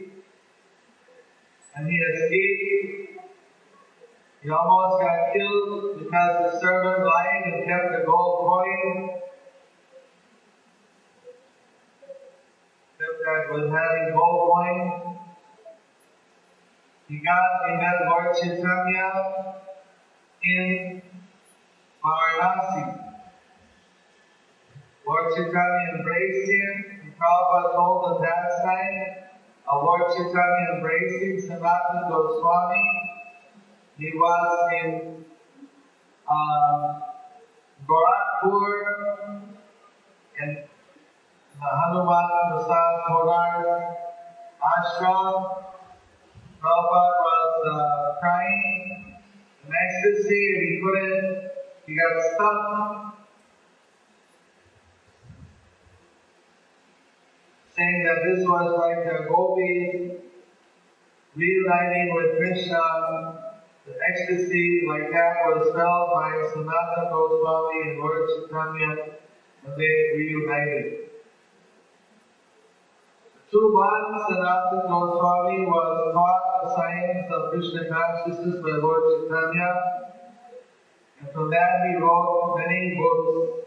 and 1.77 1.89
he 1.89 1.97
escaped. 1.97 3.21
He 4.43 4.51
almost 4.51 5.01
got 5.01 5.33
killed 5.33 5.99
because 6.01 6.53
the 6.53 6.61
servant 6.61 7.07
lied 7.07 7.43
and 7.47 7.67
kept 7.67 7.93
the 7.93 8.05
gold 8.05 8.41
coin. 8.41 9.11
That 12.99 13.53
was 13.53 13.71
having 13.71 14.13
gold 14.13 14.51
coin. 14.51 15.17
He 17.09 17.19
got, 17.19 17.71
he 17.71 17.77
met 17.77 18.07
Lord 18.09 18.37
Chaitanya 18.37 19.11
in 20.43 21.03
Varanasi. 22.05 23.04
Lord 25.07 25.35
Chaitanya 25.37 25.99
embraced 25.99 26.51
him. 26.51 27.01
And 27.03 27.13
Prabhupada 27.19 27.75
told 27.75 28.05
us 28.09 28.21
that 28.23 28.65
time, 28.65 29.25
uh, 29.71 29.77
Lord 29.85 30.03
Chaitanya 30.17 30.77
embracing 30.77 31.43
Sanatana 31.49 32.09
Goswami. 32.09 32.89
He 33.99 34.11
was 34.15 34.71
in 34.83 35.25
uh, 36.29 37.01
Gorakhpur 37.87 39.45
and 40.41 40.57
the 41.61 41.71
Hanuman 41.71 42.29
Prasad 42.51 42.95
Poddar 43.07 43.97
ashram. 44.73 45.65
Prabhupada 46.61 47.13
was 47.21 47.53
uh, 47.69 48.21
crying 48.21 49.15
in 49.67 49.73
ecstasy 49.85 50.55
and 50.55 50.69
he 50.69 50.81
couldn't, 50.83 51.51
he 51.87 51.95
got 51.95 52.23
stuck. 52.35 53.15
Saying 57.77 58.05
that 58.05 58.24
this 58.35 58.47
was 58.47 58.67
like 58.79 59.05
the 59.07 59.29
gopis 59.31 60.19
reuniting 61.37 62.15
with 62.15 62.37
Krishna 62.39 62.83
the 63.87 63.95
ecstasy 64.11 64.83
like 64.89 65.11
that 65.13 65.35
was 65.45 65.71
felt 65.77 66.09
by 66.17 66.31
Sanatana 66.51 67.11
Goswami 67.13 67.91
and 67.91 67.99
Lord 68.01 68.25
Chaitanya 68.33 68.97
when 69.63 69.77
they 69.77 69.95
reunited. 70.17 71.11
Two 73.53 73.69
months 73.77 74.25
Sanatana 74.31 74.89
Goswami 74.89 75.67
was 75.67 76.15
taught 76.15 76.65
the 76.65 76.75
science 76.75 77.29
of 77.31 77.53
Krishna 77.53 77.85
consciousness 77.93 78.57
by 78.65 78.73
Lord 78.81 79.03
Chaitanya, 79.05 79.71
and 81.21 81.31
from 81.31 81.51
that 81.51 81.87
he 81.87 81.97
wrote 82.01 82.57
many 82.57 82.97
books. 82.97 83.65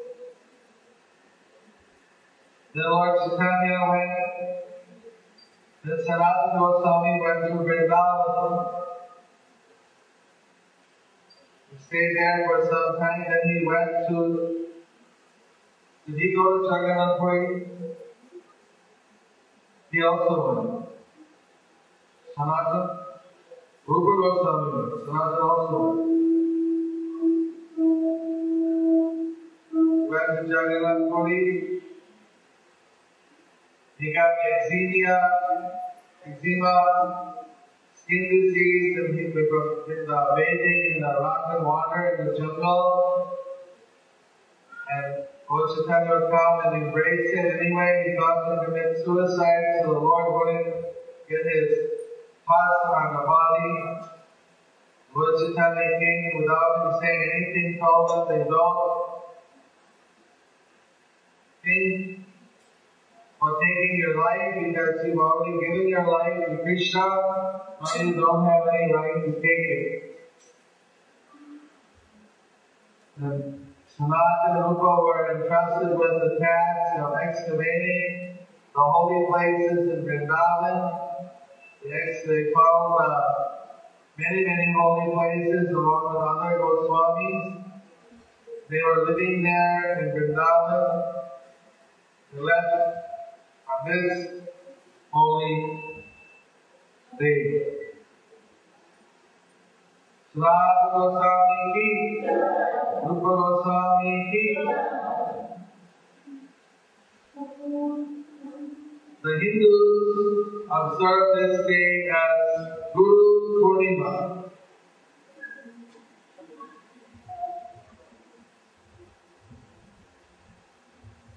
Then 2.74 2.92
Lord 2.92 3.18
Chaitanya 3.22 3.80
went, 3.90 4.57
He 5.88 5.94
stayed 11.80 12.14
there 12.18 12.44
for 12.46 12.60
some 12.66 13.00
time, 13.00 13.24
then 13.30 13.44
he 13.48 13.66
went 13.66 13.92
to, 14.10 14.18
did 16.06 16.18
he 16.20 16.36
go 16.36 16.44
to 16.58 16.64
Jagannath 16.66 17.20
Puri? 17.20 17.68
He 19.90 20.04
also 20.04 20.36
went. 20.46 20.72
Sanatana, 22.38 22.82
Rupa 23.88 24.12
Goswami 24.22 24.68
went, 24.74 24.92
Sanatana 25.08 25.44
also 25.50 25.78
went. 25.88 26.04
Went 30.10 30.32
to 30.36 30.44
Jagannath 30.52 31.04
Puri. 31.10 31.42
He 34.00 34.14
got 34.14 34.32
eczema, 34.48 35.77
eczema, 36.28 37.46
skin 37.94 38.24
disease, 38.30 38.98
and 38.98 39.20
he 39.20 39.26
was 39.26 40.10
uh, 40.10 40.36
bathing 40.36 40.94
in 40.96 41.02
the 41.02 41.14
rock 41.22 41.46
and 41.56 41.66
water 41.66 42.18
in 42.20 42.28
the 42.28 42.38
jungle. 42.38 43.38
And 44.90 45.28
Lord 45.50 45.70
Chaitanya 45.76 46.12
would 46.12 46.32
come 46.32 46.60
and 46.66 46.84
embrace 46.88 47.34
him 47.34 47.46
anyway. 47.46 48.06
He 48.08 48.18
thought 48.18 48.50
to 48.50 48.66
commit 48.66 49.06
suicide, 49.06 49.82
so 49.84 49.94
the 49.94 50.00
Lord 50.00 50.34
wouldn't 50.34 50.76
get 51.30 51.44
his 51.54 51.78
pus 52.46 52.74
on 52.96 53.14
the 53.16 53.24
body. 53.28 54.08
Lord 55.16 55.34
Chaitanya 55.40 56.00
came 56.00 56.42
without 56.42 56.72
him 56.84 57.00
saying 57.02 57.32
anything, 57.36 57.80
told 57.80 58.30
them 58.30 58.38
they 58.38 58.44
don't 58.50 59.08
think 61.64 62.27
for 63.40 63.60
taking 63.62 63.98
your 64.00 64.18
life 64.18 64.56
because 64.64 65.06
you've 65.06 65.20
already 65.20 65.60
given 65.60 65.88
your 65.88 66.08
life 66.08 66.48
to 66.48 66.58
Krishna, 66.64 67.00
now 67.00 68.02
you 68.02 68.14
don't 68.16 68.46
have 68.46 68.64
any 68.74 68.94
right 68.94 69.26
to 69.26 69.32
take 69.34 69.44
it. 69.44 70.08
The 73.18 73.54
Sanatana 73.98 74.46
and 74.46 74.78
Rupa 74.78 75.02
were 75.02 75.42
entrusted 75.42 75.98
with 75.98 76.16
the 76.22 76.38
task 76.40 77.00
of 77.02 77.14
excavating 77.16 78.38
the 78.74 78.82
holy 78.82 79.26
places 79.30 79.90
in 79.90 80.06
Vrindavan. 80.06 81.04
They 81.84 82.52
found 82.54 82.94
uh, 83.00 83.34
many, 84.18 84.46
many 84.46 84.74
holy 84.78 85.14
places 85.14 85.70
along 85.70 86.14
with 86.14 86.22
other 86.22 86.60
Goswamis. 86.60 87.64
They 88.70 88.82
were 88.84 89.06
living 89.10 89.44
there 89.44 90.00
in 90.04 90.12
Vrindavan. 90.14 91.14
They 92.34 92.42
left 92.42 93.07
on 93.70 93.80
this 93.88 94.30
holy 95.12 95.56
day. 97.20 97.64
Srad 100.34 100.78
Goswami 100.94 101.60
ki, 101.74 101.90
Rupa 103.08 103.32
Goswami 103.42 104.16
ki. 104.32 104.46
The 109.24 109.32
Hindus 109.42 110.68
observe 110.72 111.26
this 111.36 111.68
day 111.68 112.08
as 112.22 112.68
Guru 112.96 113.62
Purnima. 113.62 114.14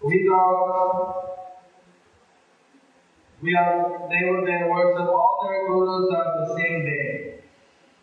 We 0.03 0.25
don't 0.25 1.30
we 3.43 3.55
are, 3.55 4.09
they 4.11 4.29
were 4.29 4.45
they 4.45 4.69
worship 4.69 5.09
all 5.09 5.39
their 5.43 5.67
gurus 5.67 6.13
on 6.13 6.29
the 6.41 6.57
same 6.57 6.85
day. 6.85 7.41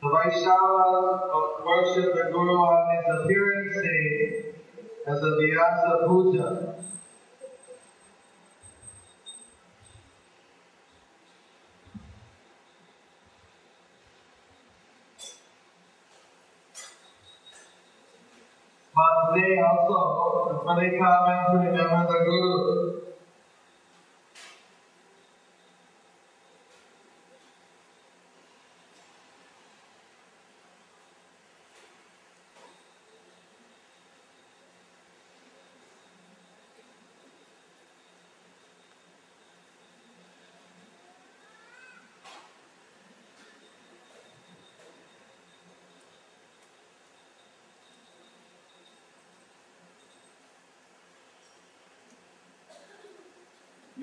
The 0.01 0.07
Vaishnavas 0.09 1.65
worship 1.65 2.13
the 2.15 2.31
Guru 2.31 2.53
on 2.53 2.95
his 2.95 3.05
appearance 3.21 3.75
day 3.83 4.53
as 5.05 5.17
a 5.21 5.35
Vyasa 5.37 6.07
Puja. 6.07 6.75
But 18.95 19.35
today 19.35 19.61
also, 19.61 20.65
when 20.65 20.77
they 20.77 20.97
come 20.97 21.29
and 21.29 21.65
remember 21.65 22.07
the 22.07 22.25
Guru, 22.25 23.06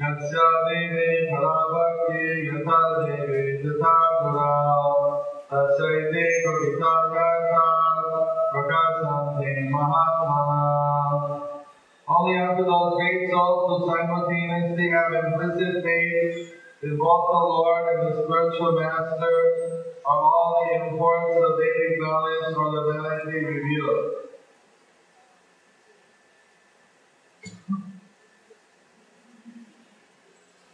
यस्य 0.01 0.43
देवे 0.65 1.05
फलाभक्ति 1.29 2.19
यथा 2.47 2.77
देवे 2.97 3.39
यथा 3.63 3.93
गुरा 4.19 4.49
तस्यैते 5.51 6.25
कविता 6.43 6.91
गाथा 7.13 7.65
प्रकाशन्ते 8.53 9.55
महात्मना 9.71 10.59
Only 12.07 12.37
after 12.37 12.63
those 12.65 12.93
great 12.97 13.29
souls 13.31 13.65
who 13.69 13.75
simultaneously 13.89 14.87
have 14.89 15.11
implicit 15.17 15.83
faith 15.83 16.39
in 16.83 16.97
both 16.97 17.25
the 17.33 17.41
Lord 17.49 17.83
and 17.91 18.07
the 18.07 18.23
spiritual 18.23 18.71
master 18.79 19.35
are 20.05 20.21
all 20.29 20.55
the 20.57 20.73
imports 20.79 21.37
of 21.37 21.59
Vedic 21.59 21.99
knowledge 22.01 22.57
or 22.57 22.67
the 22.73 22.81
divinity 22.87 23.45
revealed. 23.45 24.29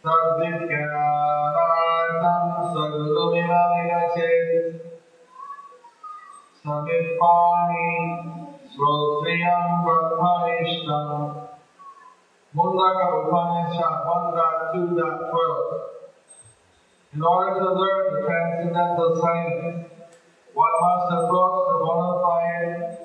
सद्विज्ञानार्थं 0.03 0.87
स्वगुरुमिवाविरचेत् 2.71 4.55
समिपाणि 6.63 7.91
श्रोत्रियं 8.73 9.67
ब्रह्मनिष्ठम् 9.85 11.41
In 12.53 12.59
order 17.23 17.59
to 17.59 17.69
learn 17.73 18.13
the 18.13 18.21
transcendental 18.25 19.21
science, 19.21 19.87
one 20.53 20.75
must 20.81 21.13
approach 21.13 21.57
the 21.69 21.77
bona 21.79 22.11
fide 22.21 22.97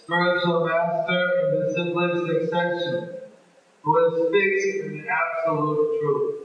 spiritual 0.00 0.64
master 0.64 1.22
in 1.40 1.46
the 1.52 1.58
disciplic 1.66 2.12
succession, 2.26 2.96
who 3.84 3.92
is 4.06 4.12
fixed 4.32 4.86
in 4.86 5.04
absolute 5.10 6.00
truth. 6.00 6.35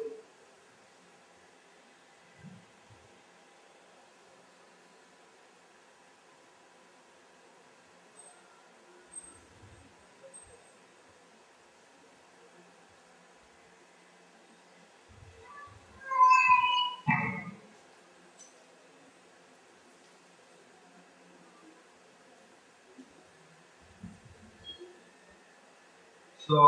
So 26.51 26.63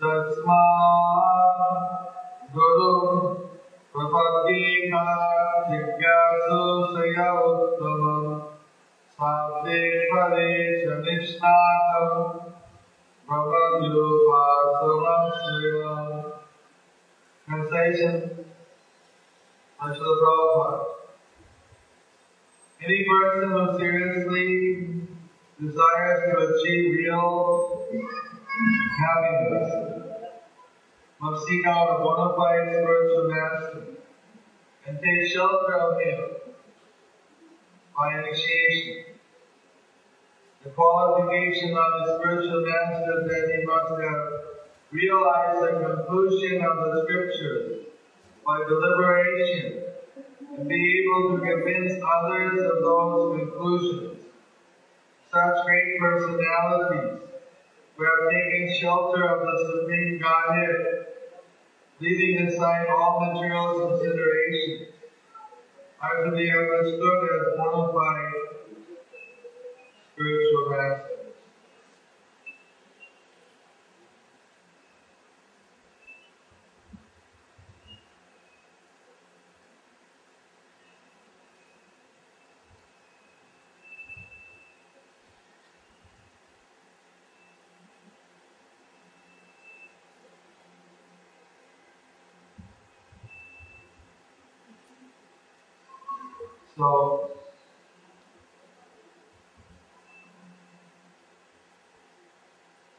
तस्मात् 0.00 1.64
गुरु 2.54 2.92
प्रपद्येका 3.94 5.02
जिज्ञासुषया 5.70 7.26
उत्तमम् 7.48 8.28
सात्ते 9.16 9.80
परे 10.12 10.52
शनिष्णातम् 10.84 12.38
भवद्योपासमश्रियम् 13.30 14.30
Translation. 17.48 18.40
Any 19.82 19.96
person 23.08 23.50
who 23.50 23.78
seriously 23.78 25.06
desires 25.58 26.20
to 26.26 26.36
achieve 26.36 26.96
real 26.98 27.88
happiness 28.98 29.70
must 31.18 31.46
seek 31.46 31.66
out 31.66 31.96
a 31.96 31.98
bona 32.04 32.36
fide 32.36 32.68
spiritual 32.74 33.30
master 33.30 33.86
and 34.86 35.00
take 35.00 35.32
shelter 35.32 35.74
of 35.74 35.98
him 36.02 36.20
by 37.96 38.20
initiation. 38.20 39.16
The 40.62 40.70
qualification 40.70 41.70
of 41.70 41.90
the 42.00 42.18
spiritual 42.18 42.66
master 42.66 43.22
is 43.22 43.28
that 43.30 43.44
he 43.56 43.64
must 43.64 43.92
have 44.02 44.24
realized 44.92 45.62
the 45.62 45.72
conclusion 45.86 46.62
of 46.66 46.76
the 46.76 47.02
scriptures 47.06 47.89
by 48.50 48.58
deliberation 48.66 49.84
and 50.58 50.68
be 50.68 51.04
able 51.06 51.30
to 51.30 51.44
convince 51.46 52.02
others 52.02 52.58
of 52.58 52.82
those 52.82 53.38
conclusions. 53.38 54.18
Such 55.32 55.64
great 55.64 56.00
personalities 56.00 57.20
who 57.96 58.04
have 58.04 58.32
taken 58.32 58.76
shelter 58.80 59.22
of 59.24 59.40
the 59.46 59.56
Supreme 59.70 60.18
Godhead, 60.18 61.06
leaving 62.00 62.48
aside 62.48 62.88
all 62.88 63.20
material 63.24 63.88
considerations, 63.88 64.88
are 66.02 66.24
to 66.24 66.32
be 66.32 66.50
understood 66.50 67.28
as 67.36 67.56
bona 67.56 67.92
fide 67.92 68.66
spiritual 70.12 70.70
masters. 70.70 71.09
So, 96.80 97.28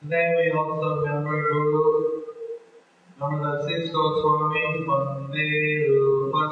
today 0.03 0.27
we 0.37 0.51
also 0.51 1.01
remember 1.01 1.41
Guru, 1.41 2.21
six 3.65 3.89
Goswami, 3.89 4.85
Vande 4.85 5.89
Rupa 5.89 6.45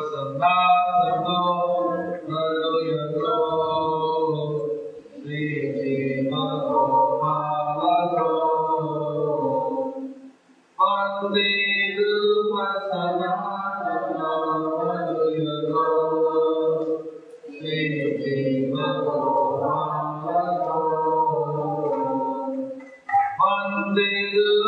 Vande 23.99 24.31
Rupa 24.31 24.58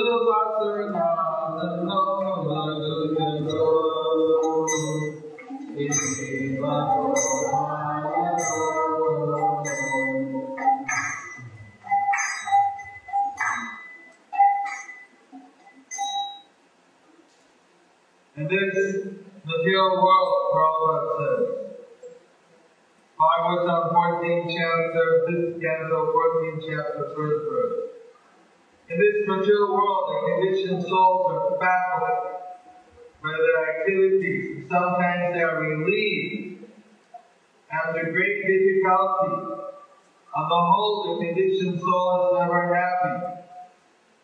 On 39.01 40.47
the 40.47 40.61
whole, 40.69 41.17
the 41.19 41.25
conditioned 41.25 41.79
soul 41.79 42.33
is 42.33 42.39
never 42.39 42.75
happy. 42.75 43.41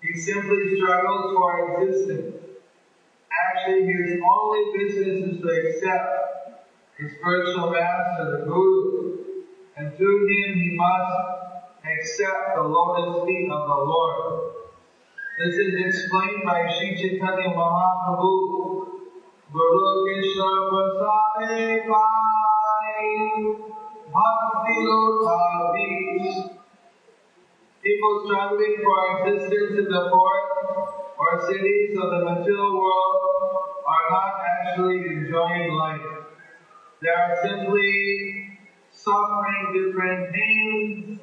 He 0.01 0.13
simply 0.19 0.77
struggles 0.77 1.33
for 1.33 1.81
existence. 1.81 2.35
Actually, 3.49 3.91
his 3.91 4.21
only 4.23 4.77
business 4.77 5.33
is 5.33 5.41
to 5.41 5.47
accept 5.47 6.17
his 6.97 7.11
spiritual 7.17 7.71
master, 7.71 8.39
the 8.39 8.45
Guru, 8.45 9.17
and 9.75 9.97
through 9.97 10.27
him 10.27 10.53
he 10.55 10.75
must 10.77 11.13
accept 11.85 12.55
the 12.55 12.63
lotus 12.63 13.25
feet 13.25 13.49
of 13.51 13.67
the 13.67 13.75
Lord. 13.75 14.53
This 15.39 15.55
is 15.55 15.73
explained 15.85 16.43
by 16.45 16.71
Sri 16.77 16.95
Chaitanya 16.95 17.49
Mahaprabhu. 17.55 18.87
Guru 19.51 20.05
Krishna 20.05 20.57
Bhakti. 24.13 24.47
People 27.83 28.23
struggling 28.25 28.75
for 28.83 29.27
existence 29.27 29.79
in 29.79 29.85
the 29.85 30.09
forest 30.09 30.91
or 31.17 31.41
cities 31.47 31.97
of 31.97 32.09
the 32.11 32.19
material 32.25 32.81
world 32.81 33.21
are 33.87 34.05
not 34.11 34.33
actually 34.51 35.05
enjoying 35.07 35.71
life. 35.73 36.01
They 37.01 37.09
are 37.09 37.37
simply 37.43 38.59
suffering 38.91 39.73
different 39.73 40.33
pains 40.33 41.19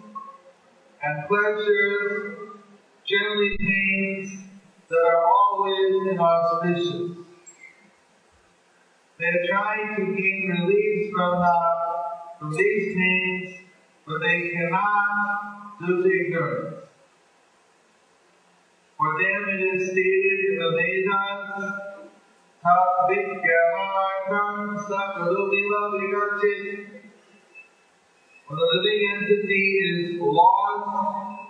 and 1.03 1.29
pleasures, 1.29 2.39
generally 3.07 3.57
pains 3.59 4.45
that 4.89 4.97
are 4.97 5.25
always 5.27 6.13
inauspicious. 6.13 7.11
They 9.19 9.27
are 9.27 9.47
trying 9.49 9.97
to 9.97 10.03
gain 10.17 10.67
release 10.67 11.13
from, 11.13 11.41
the, 11.41 11.84
these 12.43 12.95
things, 12.95 13.55
but 14.07 14.19
they 14.21 14.51
cannot 14.51 15.79
do 15.87 16.03
the 16.03 16.11
ignorance. 16.11 16.75
For 18.97 19.13
them 19.23 19.49
it 19.49 19.61
is 19.75 19.91
stated 19.91 20.39
in 20.51 20.59
the 20.59 20.71
Vedas. 20.77 21.85
When 28.47 28.59
the 28.59 28.67
living 28.75 29.09
entity 29.15 29.65
is 29.85 30.21
lost 30.21 31.41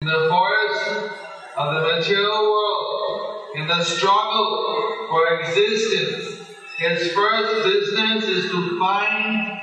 in 0.00 0.06
the 0.06 0.28
forest 0.28 1.10
of 1.56 1.74
the 1.74 1.80
material 1.80 2.42
world, 2.42 3.56
in 3.56 3.66
the 3.66 3.82
struggle 3.82 5.08
for 5.08 5.40
existence, 5.40 6.46
his 6.78 7.12
first 7.12 7.64
business 7.64 8.24
is 8.24 8.50
to 8.50 8.78
find 8.78 9.55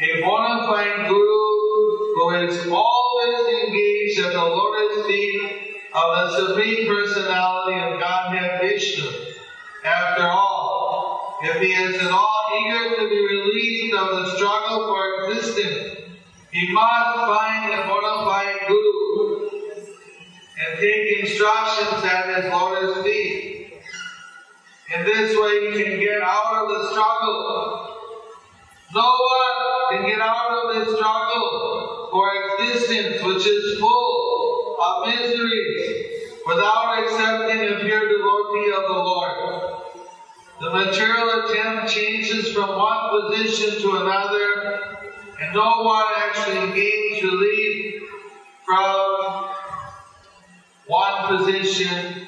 a 0.00 0.20
bona 0.20 0.64
fide 0.66 1.08
guru 1.08 2.14
who 2.14 2.30
is 2.30 2.68
always 2.68 3.64
engaged 3.64 4.20
at 4.20 4.32
the 4.32 4.44
lotus 4.44 5.06
feet 5.06 5.42
of 5.92 6.14
the 6.14 6.46
Supreme 6.46 6.86
Personality 6.86 7.80
of 7.80 7.98
Godhead 7.98 8.60
Vishnu. 8.60 9.10
After 9.84 10.22
all, 10.22 11.38
if 11.42 11.60
he 11.60 11.72
is 11.72 12.00
at 12.00 12.12
all 12.12 12.44
eager 12.60 12.96
to 12.96 13.08
be 13.08 13.26
relieved 13.26 13.96
of 13.96 14.08
the 14.10 14.36
struggle 14.36 14.86
for 14.86 15.32
existence, 15.32 15.98
he 16.52 16.72
must 16.72 17.16
find 17.16 17.74
a 17.74 17.86
bona 17.88 18.24
fide 18.24 18.68
guru 18.68 19.50
and 20.60 20.78
take 20.78 21.22
instructions 21.22 22.04
at 22.04 22.36
his 22.36 22.52
lotus 22.52 23.02
feet. 23.04 23.82
In 24.96 25.04
this 25.04 25.36
way, 25.36 25.72
he 25.72 25.82
can 25.82 25.98
get 25.98 26.22
out 26.22 26.62
of 26.62 26.68
the 26.68 26.90
struggle. 26.92 27.96
No 28.94 29.02
one 29.02 29.67
can 29.90 30.06
get 30.06 30.20
out 30.20 30.50
of 30.50 30.74
this 30.74 30.96
struggle 30.96 32.08
for 32.10 32.30
existence, 32.34 33.22
which 33.22 33.46
is 33.46 33.78
full 33.78 34.76
of 34.80 35.08
miseries, 35.08 36.36
without 36.46 37.02
accepting 37.02 37.60
a 37.60 37.80
pure 37.80 38.08
devotee 38.08 38.72
of 38.76 38.82
the 38.88 39.02
Lord. 39.02 39.74
The 40.60 40.70
material 40.70 41.44
attempt 41.44 41.88
changes 41.92 42.52
from 42.52 42.76
one 42.76 43.10
position 43.10 43.80
to 43.82 43.96
another, 43.96 44.98
and 45.40 45.54
no 45.54 45.82
one 45.82 46.06
actually 46.16 46.74
gains 46.74 47.22
relief 47.22 48.02
from 48.64 49.48
one 50.86 51.36
position 51.36 52.26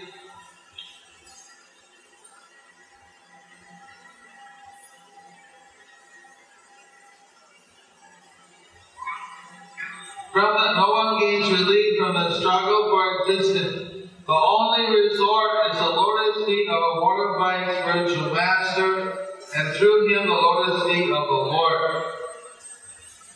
From 10.32 10.54
the, 10.54 10.72
no 10.74 10.90
one 10.90 11.18
gains 11.18 11.50
relief 11.50 11.98
from 11.98 12.14
the 12.14 12.38
struggle 12.38 12.90
for 12.90 13.32
existence. 13.32 14.08
The 14.26 14.32
only 14.32 14.96
resort 14.96 15.50
is 15.72 15.78
the 15.78 15.88
lotus 15.88 16.46
feet 16.46 16.68
of 16.68 16.76
a 16.76 17.00
fide 17.36 17.82
spiritual 17.82 18.32
master, 18.32 19.18
and 19.56 19.74
through 19.74 20.14
him 20.14 20.28
the 20.28 20.32
lotus 20.32 20.84
feet 20.84 21.10
of 21.10 21.26
the 21.26 21.40
Lord. 21.50 22.04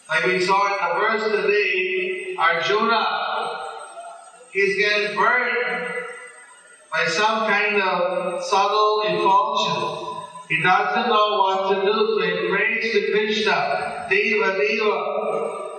Like 0.08 0.24
we 0.26 0.40
saw 0.44 0.66
in 0.66 0.78
the 0.86 1.00
verse 1.00 1.42
today, 1.42 2.36
Arjuna, 2.38 3.06
he's 4.52 4.76
getting 4.76 5.16
burned 5.16 6.06
by 6.92 7.06
some 7.06 7.48
kind 7.48 7.82
of 7.82 8.44
subtle 8.44 9.02
effulgence. 9.06 10.28
He 10.48 10.62
doesn't 10.62 11.08
know 11.08 11.38
what 11.42 11.74
to 11.74 11.82
do, 11.82 11.92
so 11.92 12.22
he 12.22 12.48
prays 12.48 12.92
to 12.92 13.10
Krishna, 13.10 14.06
Deva 14.08 14.56
Deva. 14.58 15.73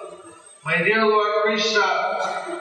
My 0.65 0.81
dear 0.81 1.05
Lord 1.05 1.43
Krishna, 1.43 2.59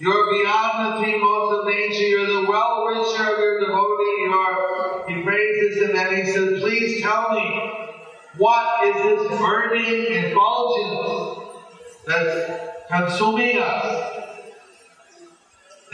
you're 0.00 0.30
beyond 0.32 0.98
the 0.98 1.02
three 1.02 1.14
of 1.14 1.64
nature. 1.66 2.02
You're 2.02 2.26
the 2.26 2.46
well-wisher 2.46 3.22
of 3.22 3.38
your 3.38 3.60
devotee. 3.60 4.16
You're, 4.20 5.04
he 5.08 5.22
praises 5.22 5.82
him 5.82 5.96
and 5.96 6.14
he 6.14 6.30
says, 6.30 6.60
please 6.60 7.00
tell 7.00 7.30
me, 7.32 7.96
what 8.36 8.86
is 8.86 8.96
this 8.96 9.38
burning 9.38 10.12
effulgence 10.12 11.56
that's 12.06 12.90
consuming 12.90 13.56
us? 13.56 14.36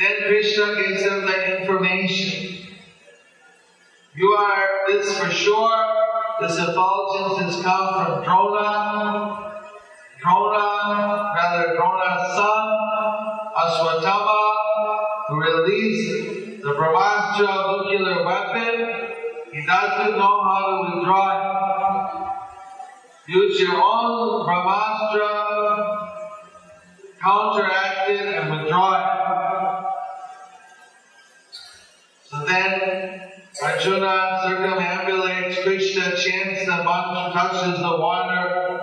Then 0.00 0.22
Krishna 0.26 0.74
gives 0.74 1.02
him 1.02 1.24
the 1.24 1.60
information. 1.60 2.66
You 4.16 4.30
are 4.30 4.68
this 4.88 5.16
for 5.16 5.30
sure. 5.30 5.86
This 6.40 6.58
effulgence 6.58 7.54
has 7.54 7.62
come 7.62 7.94
from 7.94 8.24
Drona. 8.24 9.44
Drona, 10.20 10.75
who 15.76 15.82
released 15.82 16.62
the 16.62 16.72
Brahmastra 16.74 17.52
nuclear 17.72 18.24
weapon. 18.24 18.74
He 19.52 19.66
doesn't 19.66 20.16
know 20.18 20.42
how 20.42 20.60
to 20.66 20.74
withdraw 20.96 21.26
it. 21.36 21.42
Use 23.28 23.60
your 23.60 23.76
own 23.82 24.46
Brahmastra, 24.46 25.30
counteract 27.22 28.10
it 28.10 28.34
and 28.34 28.50
withdraw 28.52 28.94
it. 28.94 29.06
So 32.30 32.44
then 32.44 33.20
Arjuna 33.62 34.40
circumambulates 34.44 35.62
Krishna, 35.62 36.16
chants 36.16 36.66
the 36.66 36.76
mantra, 36.84 37.32
touches 37.32 37.78
the 37.80 37.96
water, 37.98 38.80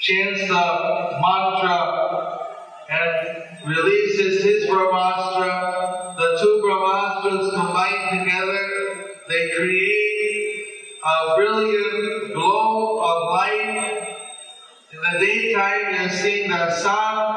chants 0.00 0.40
the 0.40 1.18
mantra, 1.22 2.41
and 2.88 3.68
releases 3.68 4.42
his 4.42 4.66
Brahmastra. 4.66 6.16
The 6.16 6.38
two 6.40 6.60
Brahmastras 6.62 7.54
combine 7.54 8.18
together, 8.18 9.06
they 9.28 9.50
create 9.56 10.66
a 11.04 11.34
brilliant 11.36 12.34
glow 12.34 13.00
of 13.00 13.28
light. 13.30 14.16
In 14.92 14.98
the 15.00 15.18
daytime, 15.24 15.94
you're 15.94 16.10
seeing 16.10 16.50
the 16.50 16.70
sun, 16.74 17.36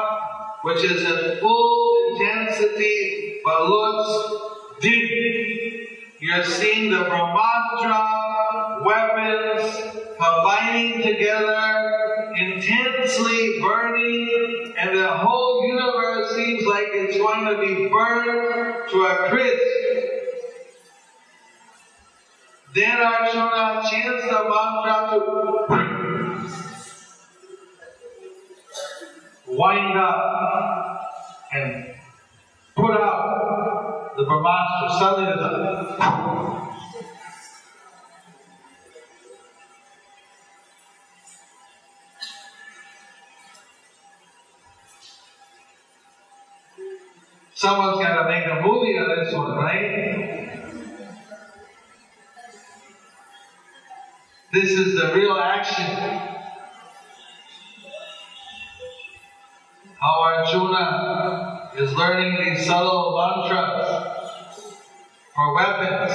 which 0.62 0.84
is 0.84 1.02
in 1.02 1.40
full 1.40 2.08
intensity 2.10 3.40
but 3.44 3.68
looks 3.68 4.80
dim. 4.80 5.86
You're 6.18 6.44
seeing 6.44 6.90
the 6.90 7.04
Brahmastra 7.04 8.84
weapons 8.84 10.16
combining 10.18 11.02
together, 11.02 12.05
intensely 12.66 13.60
burning, 13.60 14.74
and 14.78 14.98
the 14.98 15.08
whole 15.08 15.66
universe 15.66 16.34
seems 16.34 16.66
like 16.66 16.88
it's 16.88 17.16
going 17.16 17.44
to 17.44 17.58
be 17.60 17.88
burned 17.88 18.88
to 18.90 19.02
a 19.02 19.28
crisp. 19.28 19.62
Then 22.74 22.98
Arjuna 23.00 23.82
chants 23.90 24.24
the 24.24 24.44
mantra 24.50 25.08
to 25.10 25.18
wind 29.48 29.98
up 29.98 31.10
and 31.52 31.94
put 32.74 33.00
out 33.00 34.14
the 34.16 34.24
Brahmastra. 34.24 34.98
Suddenly 34.98 36.65
Someone's 47.56 48.04
got 48.04 48.22
to 48.22 48.28
make 48.28 48.44
a 48.44 48.60
movie 48.60 48.98
of 48.98 49.06
this 49.16 49.34
one, 49.34 49.56
right? 49.56 50.60
This 54.52 54.72
is 54.72 54.94
the 55.00 55.14
real 55.14 55.38
action. 55.38 55.86
How 59.98 60.20
Arjuna 60.22 61.70
is 61.78 61.94
learning 61.94 62.44
these 62.44 62.66
subtle 62.66 63.16
mantras 63.16 63.88
for 65.34 65.54
weapons. 65.54 66.12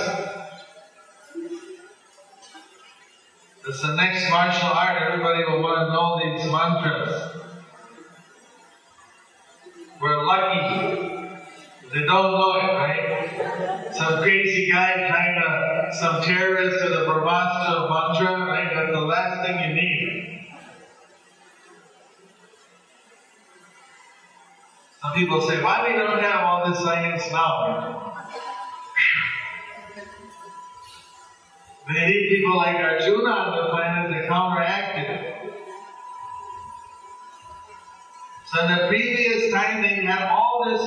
It's 3.68 3.82
the 3.82 3.96
next 3.96 4.30
martial 4.30 4.70
art. 4.70 5.02
Everybody 5.02 5.44
will 5.46 5.64
want 5.64 5.88
to 5.88 5.92
know 5.92 6.20
these 6.22 6.52
mantras. 6.52 7.32
We're 10.00 10.26
lucky 10.26 10.71
they 11.94 12.06
don't 12.06 12.32
know 12.32 12.54
it, 12.56 12.74
right? 12.74 13.94
Some 13.94 14.22
crazy 14.22 14.72
guy 14.72 15.08
trying 15.08 15.42
to, 15.42 15.94
some 15.94 16.24
terrorist 16.24 16.84
with 16.84 16.94
a 16.94 17.06
Brahmastra 17.06 17.90
mantra, 17.90 18.46
right? 18.48 18.72
That's 18.74 18.92
the 18.92 19.02
last 19.02 19.46
thing 19.46 19.70
you 19.70 19.76
need. 19.76 20.48
Some 25.02 25.14
people 25.14 25.42
say, 25.42 25.62
why 25.62 25.88
we 25.90 25.98
don't 25.98 26.22
have 26.22 26.44
all 26.46 26.70
this 26.70 26.80
science 26.80 27.30
now? 27.32 28.12
They 31.88 32.06
need 32.08 32.30
people 32.30 32.56
like 32.56 32.76
Arjuna 32.76 33.30
on 33.30 33.58
the 33.58 33.70
planet 33.72 34.12
to 34.12 34.28
counteract 34.28 34.98
it. 34.98 35.32
So 38.46 38.66
in 38.66 38.72
the 38.78 38.88
previous 38.88 39.52
time 39.52 39.82
they 39.82 39.96
had 40.06 40.30
all 40.30 40.64
this 40.70 40.82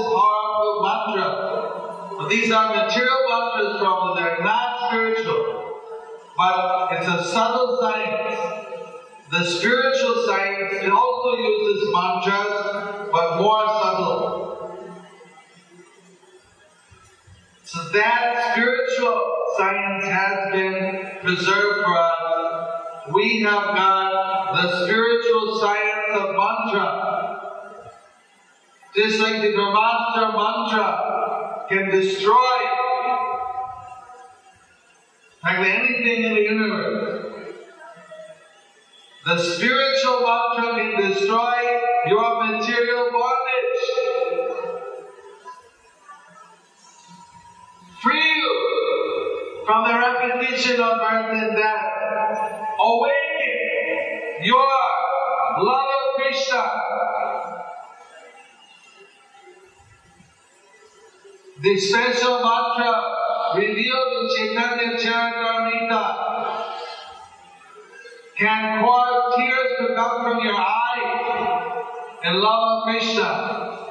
mantra. 0.82 2.16
But 2.18 2.28
these 2.28 2.50
are 2.50 2.74
material 2.74 3.18
mantras, 3.28 3.80
Prabhupada. 3.80 4.16
They're 4.16 4.44
not 4.44 4.88
spiritual. 4.88 5.80
But 6.36 6.92
it's 6.92 7.08
a 7.08 7.24
subtle 7.24 7.78
science. 7.80 8.54
The 9.30 9.44
spiritual 9.44 10.26
science 10.26 10.74
it 10.82 10.90
also 10.90 11.36
uses 11.38 11.92
mantras, 11.92 13.10
but 13.10 13.40
more 13.40 13.66
subtle. 13.82 14.44
So 17.64 17.88
that 17.88 18.52
spiritual 18.52 19.32
science 19.56 20.04
has 20.04 20.52
been 20.52 21.10
preserved 21.22 21.84
for 21.84 21.98
us. 21.98 23.12
We 23.12 23.40
have 23.40 23.74
got 23.74 24.54
the 24.54 24.84
spiritual 24.84 25.58
science 25.60 26.14
of 26.14 26.36
mantra. 26.36 27.13
Just 28.96 29.18
like 29.18 29.42
the 29.42 29.48
Brahmastra 29.48 30.32
mantra 30.36 31.66
can 31.68 31.90
destroy 31.90 32.34
like 35.42 35.58
anything 35.58 36.24
in 36.24 36.34
the 36.34 36.40
universe. 36.40 37.54
The 39.26 39.38
spiritual 39.38 40.20
mantra 40.20 40.74
can 40.76 41.10
destroy 41.10 41.80
your 42.06 42.44
material 42.44 43.10
bondage. 43.10 43.84
Free 48.00 48.34
you 48.36 49.62
from 49.66 49.88
the 49.88 49.94
repetition 49.98 50.80
of 50.80 51.00
birth 51.00 51.32
and 51.32 51.56
death. 51.56 52.62
Awaken 52.78 54.44
your 54.44 54.68
love 55.58 55.88
of 55.88 56.22
Krishna. 56.22 57.23
The 61.64 61.78
special 61.78 62.42
mantra 62.42 62.92
revealed 63.56 64.12
in 64.20 64.28
Chaitanya 64.36 64.98
Charitamrita 64.98 66.02
can 68.36 68.84
cause 68.84 69.34
tears 69.34 69.70
to 69.78 69.94
come 69.94 70.24
from 70.24 70.44
your 70.44 70.52
eyes 70.52 71.62
in 72.22 72.34
love 72.34 72.68
of 72.68 72.82
Krishna. 72.84 73.83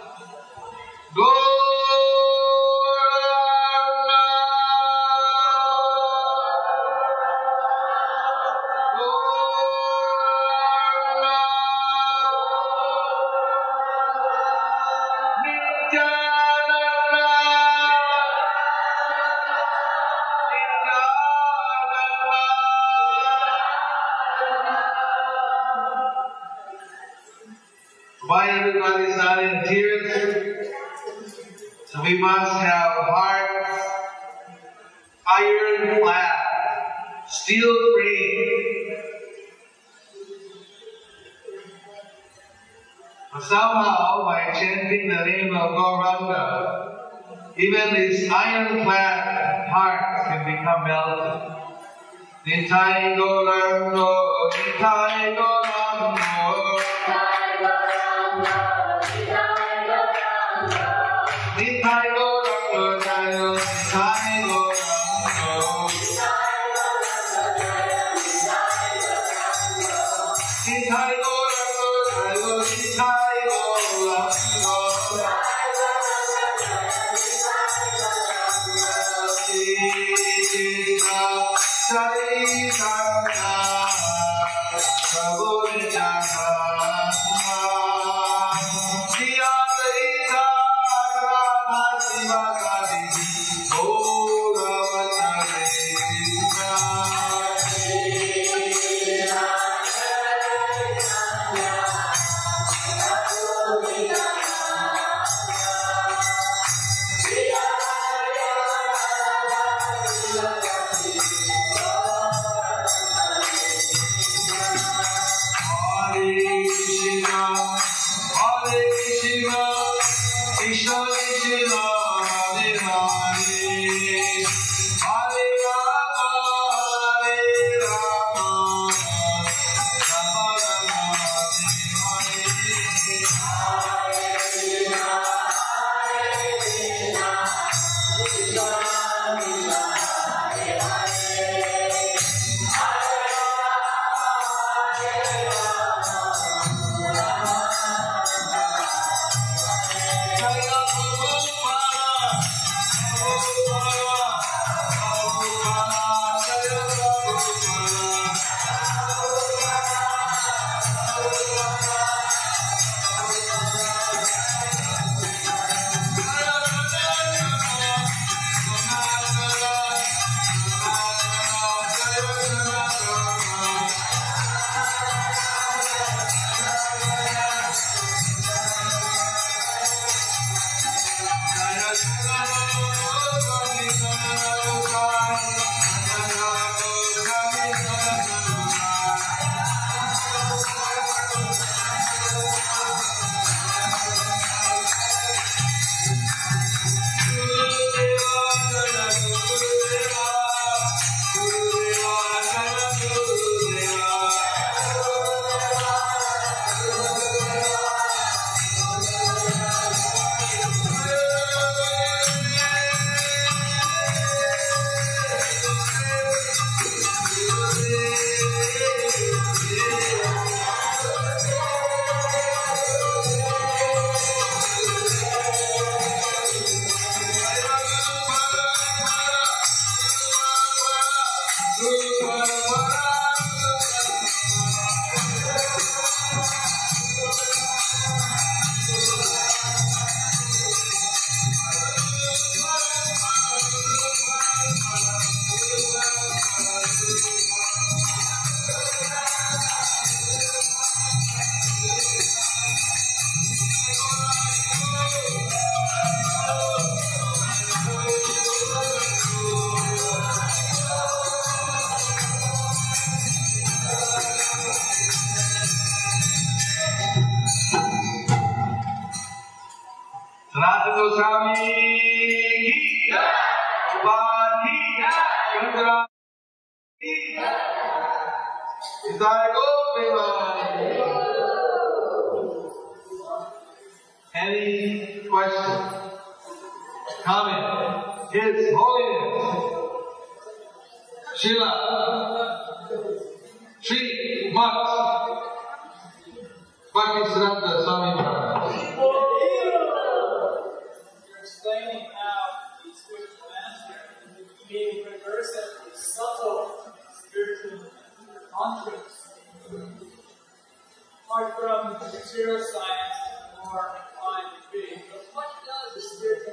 Nitai 52.74 53.14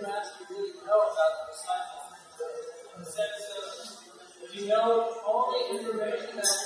spiritual 0.01 0.09
master 0.09 0.45
really 0.51 0.73
know 0.87 0.97
about 0.97 1.33
the 1.37 1.53
disciple? 1.53 2.01
In 2.97 3.01
the 3.01 3.11
sense 3.11 3.45
of, 3.53 4.53
he 4.53 4.69
know 4.69 5.13
all 5.27 5.53
the 5.53 5.77
information 5.77 6.37
that 6.37 6.60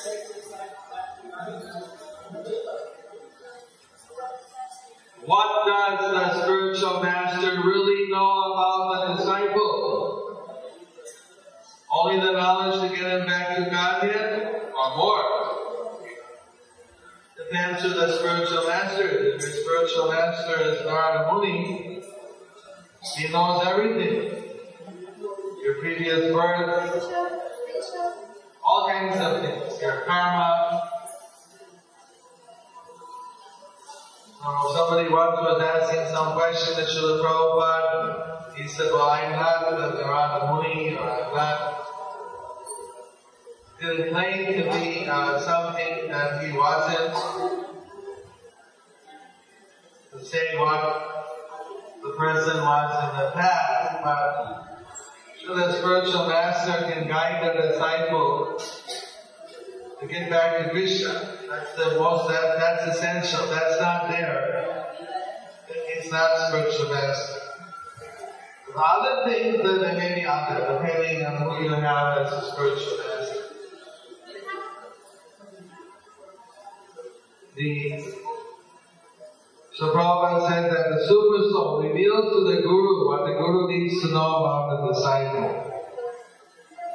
soul 82.08 82.22
reveals 82.22 82.32
to 82.34 82.56
the 82.56 82.62
Guru 82.62 83.06
what 83.06 83.26
the 83.26 83.32
Guru 83.34 83.68
needs 83.68 84.02
to 84.02 84.08
know 84.08 84.36
about 84.36 84.82
the 84.82 84.92
disciple. 84.92 85.70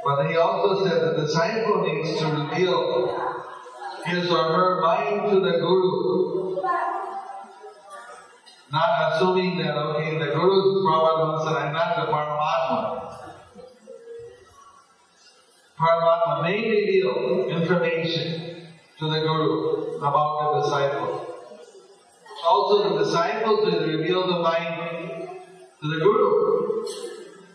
But 0.04 0.28
he 0.28 0.36
also 0.36 0.86
said 0.86 1.02
the 1.02 1.22
disciple 1.22 1.84
needs 1.86 2.20
to 2.20 2.26
reveal 2.28 3.38
his 4.06 4.32
or 4.32 4.44
her 4.44 4.82
mind 4.82 5.30
to 5.32 5.40
the 5.40 5.58
Guru. 5.60 6.62
Not 8.72 9.14
assuming 9.14 9.58
that, 9.58 9.76
okay, 9.76 10.20
the 10.20 10.28
Guru 10.28 10.86
Prabhupada 10.86 11.46
said, 11.46 11.56
I'm 11.58 11.74
not 11.74 11.96
the 11.96 12.12
Paramatma. 12.12 13.16
Paramatma 15.78 16.44
may 16.44 16.70
reveal 16.70 17.48
information 17.50 18.68
to 19.00 19.10
the 19.10 19.20
Guru 19.20 19.98
about 19.98 20.54
the 20.54 20.62
disciple. 20.62 21.39
Also, 22.46 22.90
the 22.90 23.04
disciples 23.04 23.60
will 23.66 23.88
reveal 23.88 24.28
the 24.28 24.40
mind 24.40 25.30
to 25.82 25.88
the 25.88 26.00
Guru. 26.00 26.86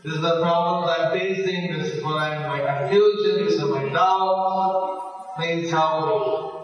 This 0.05 0.15
is 0.15 0.21
the 0.21 0.41
problems 0.43 0.93
I'm 0.99 1.19
facing, 1.19 1.79
this 1.79 1.95
is 1.95 2.05
what 2.05 2.17
I'm 2.19 2.43
my 2.49 2.61
confusion, 2.61 3.47
these 3.47 3.63
are 3.63 3.69
my 3.69 3.89
doubts. 3.89 5.37
Please 5.37 5.71
help 5.71 6.07
me. 6.07 6.55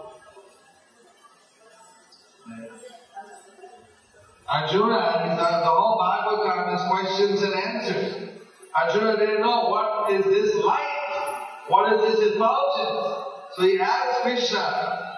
Arjuna, 4.47 4.95
are 4.95 5.61
the 5.61 5.65
whole 5.65 5.97
Bhagavatam 5.97 6.75
is 6.75 6.81
questions 6.91 7.41
and 7.41 7.53
answers. 7.55 8.29
Arjuna 8.75 9.17
didn't 9.17 9.41
know 9.41 9.69
what 9.69 10.11
is 10.11 10.25
this 10.25 10.63
light? 10.63 11.63
What 11.67 11.93
is 11.93 12.01
this 12.01 12.33
effulgence? 12.33 13.25
So 13.55 13.63
he 13.63 13.79
asked 13.79 14.21
Krishna, 14.21 15.10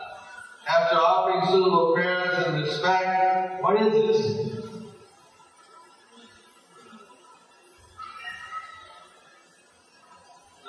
after 0.68 0.95
offering 0.95 1.45
suitable 1.47 1.93
prayers 1.93 2.47
and 2.47 2.61
respect, 2.64 3.61
what 3.61 3.82
is 3.82 3.93
this? 3.93 4.43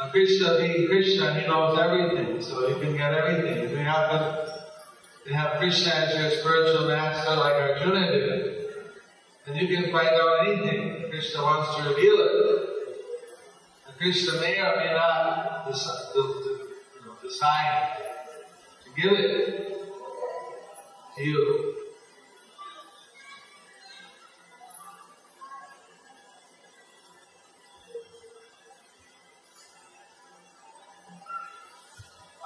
Now 0.00 0.10
Krishna 0.10 0.58
being 0.58 0.88
Krishna, 0.88 1.34
he 1.40 1.46
knows 1.46 1.78
everything, 1.78 2.42
so 2.42 2.68
he 2.68 2.80
can 2.80 2.96
get 2.96 3.14
everything. 3.14 3.64
If 3.64 3.70
you 3.70 3.78
have 3.78 4.10
to, 4.10 5.34
have 5.34 5.58
Krishna 5.58 5.92
as 5.92 6.14
your 6.18 6.30
spiritual 6.40 6.86
master 6.88 7.36
like 7.36 7.54
Arjuna 7.54 8.12
did, 8.12 8.66
then 9.46 9.56
you 9.56 9.76
can 9.76 9.90
find 9.92 10.08
out 10.08 10.46
anything. 10.46 11.10
Krishna 11.10 11.42
wants 11.42 11.76
to 11.76 11.88
reveal 11.88 12.16
it. 12.20 12.68
And 13.86 13.96
Krishna 13.96 14.40
may 14.40 14.58
or 14.58 14.76
may 14.76 14.92
not 14.92 15.66
decide, 17.22 17.98
to 18.84 19.00
give 19.00 19.12
it 19.12 19.73
you. 21.18 21.74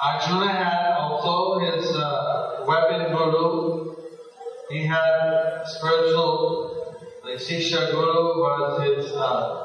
Arjuna 0.01 0.53
had 0.53 0.93
also 0.99 1.59
his 1.59 1.97
uh, 1.97 2.65
weapon 2.67 3.11
guru. 3.11 3.97
He 4.71 4.85
had 4.85 5.63
spiritual, 5.65 6.97
like 7.25 7.39
Shiksha 7.39 7.91
Guru 7.91 8.39
was 8.39 8.83
his 8.83 9.13
uh, 9.13 9.65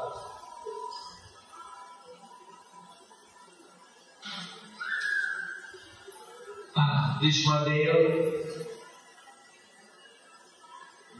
Bhishmadev. 7.24 8.53